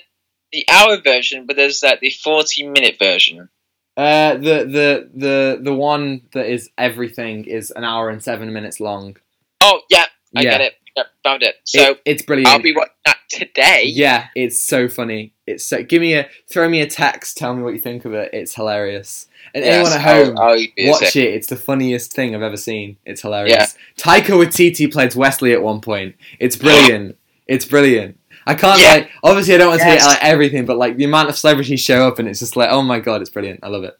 [0.51, 3.49] the hour version, but there's that the forty minute version.
[3.97, 8.79] Uh, the the the the one that is everything is an hour and seven minutes
[8.79, 9.17] long.
[9.61, 10.51] Oh yeah, I Yeah.
[10.51, 10.73] get it.
[10.95, 11.55] Yep, found it.
[11.63, 12.49] So It- it's brilliant.
[12.49, 13.83] I'll be watching that today.
[13.85, 15.33] Yeah, it's so funny.
[15.47, 17.35] It's so give me a throw me a text.
[17.37, 18.29] Tell me what you think of it.
[18.31, 19.27] It's hilarious.
[19.55, 21.33] And Yes, anyone at home, I'll, I'll watch it.
[21.33, 22.97] It's the funniest thing I've ever seen.
[23.05, 23.75] It's hilarious.
[23.97, 26.15] Taika Waititi plays Westley at one point.
[26.39, 27.17] It's brilliant.
[27.47, 28.19] it's brilliant.
[28.45, 28.91] I can't Yeah.
[28.93, 30.01] like obviously I don't want to Yes.
[30.03, 32.69] say like everything, but like the amount of celebrities show up and it's just like
[32.71, 33.59] oh my god, it's brilliant.
[33.63, 33.97] I love it.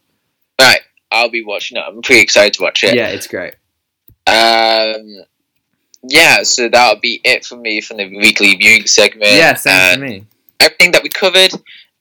[0.60, 0.82] Right,
[1.12, 1.84] I'll be watching it.
[1.88, 2.96] I'm pretty excited to watch it.
[2.96, 3.56] Yeah, it's great.
[4.28, 5.26] Um,
[6.04, 9.32] yeah, so that'll be it for me from the weekly viewing segment.
[9.32, 10.26] Yeah, same Uh, for me.
[10.60, 11.54] everything that we covered.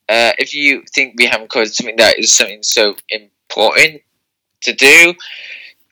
[0.08, 4.02] Uh, if you think we haven't covered something that is something so important
[4.62, 5.14] to do,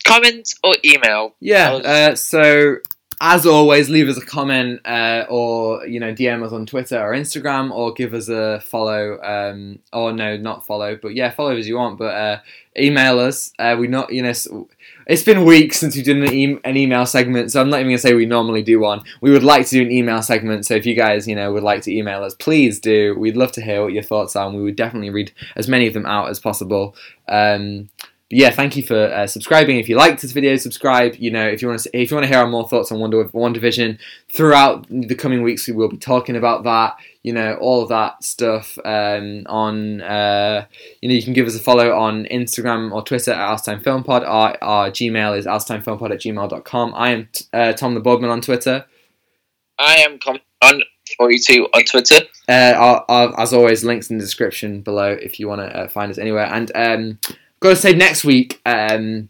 [0.05, 1.35] comment or email.
[1.41, 1.73] Yeah.
[1.75, 2.77] Uh, so
[3.21, 7.13] as always, leave us a comment uh, or you know DM us on Twitter or
[7.13, 9.21] Instagram or give us a follow.
[9.23, 11.99] Um, or no, not follow, but yeah, follow as you want.
[11.99, 12.39] But uh,
[12.79, 13.53] email us.
[13.59, 14.69] Uh, we not you know.
[15.07, 17.91] It's been weeks since we did an, e- an email segment, so I'm not even
[17.91, 19.03] gonna say we normally do one.
[19.21, 21.63] We would like to do an email segment, so if you guys, you know, would
[21.63, 23.15] like to email us, please do.
[23.19, 25.87] We'd love to hear what your thoughts are, and we would definitely read as many
[25.87, 26.95] of them out as possible.
[27.29, 27.91] Um,
[28.31, 29.79] but yeah, thank you for uh, subscribing.
[29.79, 31.17] If you liked this video, subscribe.
[31.17, 33.01] You know, if you want to, if you want to hear our more thoughts on
[33.01, 36.97] Wonder One Division throughout the coming weeks, we will be talking about that.
[37.25, 40.01] You know, all of that stuff um, on.
[40.01, 40.67] Uh,
[41.01, 44.05] you know, you can give us a follow on Instagram or Twitter at Outatime Film
[44.05, 44.23] Pod.
[44.23, 46.95] Our, our Gmail is outatimefilmpod at gmail.com.
[46.95, 48.87] I am uh, Tom the Bodman on Twitter.
[49.77, 50.83] I am com- on
[51.17, 52.21] 42 on Twitter.
[52.49, 55.89] Uh, our, our, as always, links in the description below if you want to uh,
[55.89, 56.47] find us anywhere.
[56.47, 57.19] And um,
[57.61, 59.29] got to say, next week, um,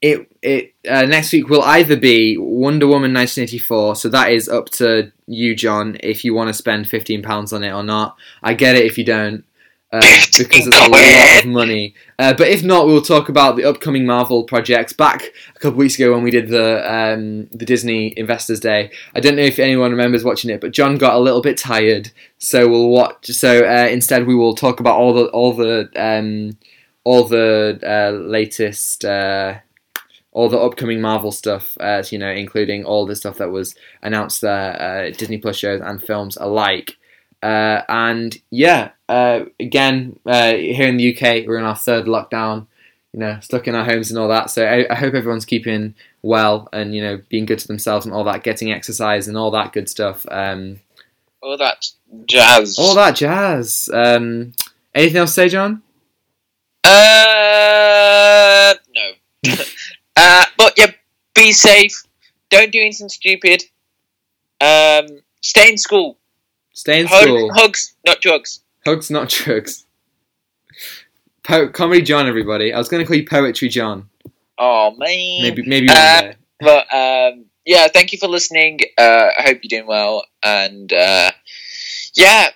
[0.00, 4.68] it it uh, next week will either be Wonder Woman 1984, so that is up
[4.70, 8.16] to you, John, if you want to spend fifteen pounds on it or not.
[8.42, 9.44] I get it if you don't.
[9.90, 10.00] Uh,
[10.36, 11.94] because it's a lot of money.
[12.18, 14.92] Uh, but if not, we'll talk about the upcoming Marvel projects.
[14.92, 19.20] Back a couple weeks ago when we did the um, the Disney Investors Day, I
[19.20, 22.68] don't know if anyone remembers watching it, but John got a little bit tired, so
[22.68, 23.28] we'll watch.
[23.28, 26.58] So uh, instead, we will talk about all the all the um,
[27.08, 29.04] all the uh, latest.
[29.04, 29.54] Uh,
[30.32, 34.42] all the upcoming Marvel stuff, uh, you know, including all the stuff that was announced
[34.42, 36.96] there, uh, Disney Plus shows and films alike.
[37.42, 42.66] Uh, and yeah, uh, again, uh, here in the UK, we're in our third lockdown,
[43.12, 44.50] you know, stuck in our homes and all that.
[44.50, 48.14] So I, I hope everyone's keeping well and, you know, being good to themselves and
[48.14, 50.24] all that, getting exercise and all that good stuff.
[50.30, 50.78] Um,
[51.42, 51.84] All that
[52.26, 52.78] jazz.
[52.78, 53.88] all that jazz.
[53.92, 54.52] Um,
[54.94, 55.82] anything else to say, John?
[56.88, 59.52] Uh, no.
[60.16, 60.90] uh, but yeah,
[61.34, 62.04] be safe.
[62.50, 63.62] Don't do anything stupid.
[64.60, 66.18] Um, stay in school.
[66.72, 67.52] Stay in Hug- school.
[67.54, 68.60] hugs, not drugs.
[68.86, 69.84] Hugs, not drugs.
[71.42, 72.72] Po- Comedy John, everybody.
[72.72, 74.08] I was going to call you Poetry John.
[74.58, 75.42] Oh man.
[75.42, 76.32] Maybe, maybe Uh.
[76.60, 78.80] But um, yeah, thank you for listening.
[78.98, 81.30] Uh, I hope you're doing well, and uh,
[82.14, 82.48] yeah,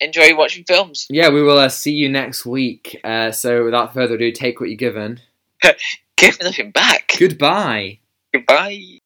[0.00, 1.06] enjoy watching films.
[1.10, 3.00] Yeah, we will uh, see you next week.
[3.04, 5.20] Uh, so, without further ado, take what you're given.
[6.16, 7.14] Give nothing back.
[7.18, 7.98] Goodbye.
[8.32, 8.80] Goodbye.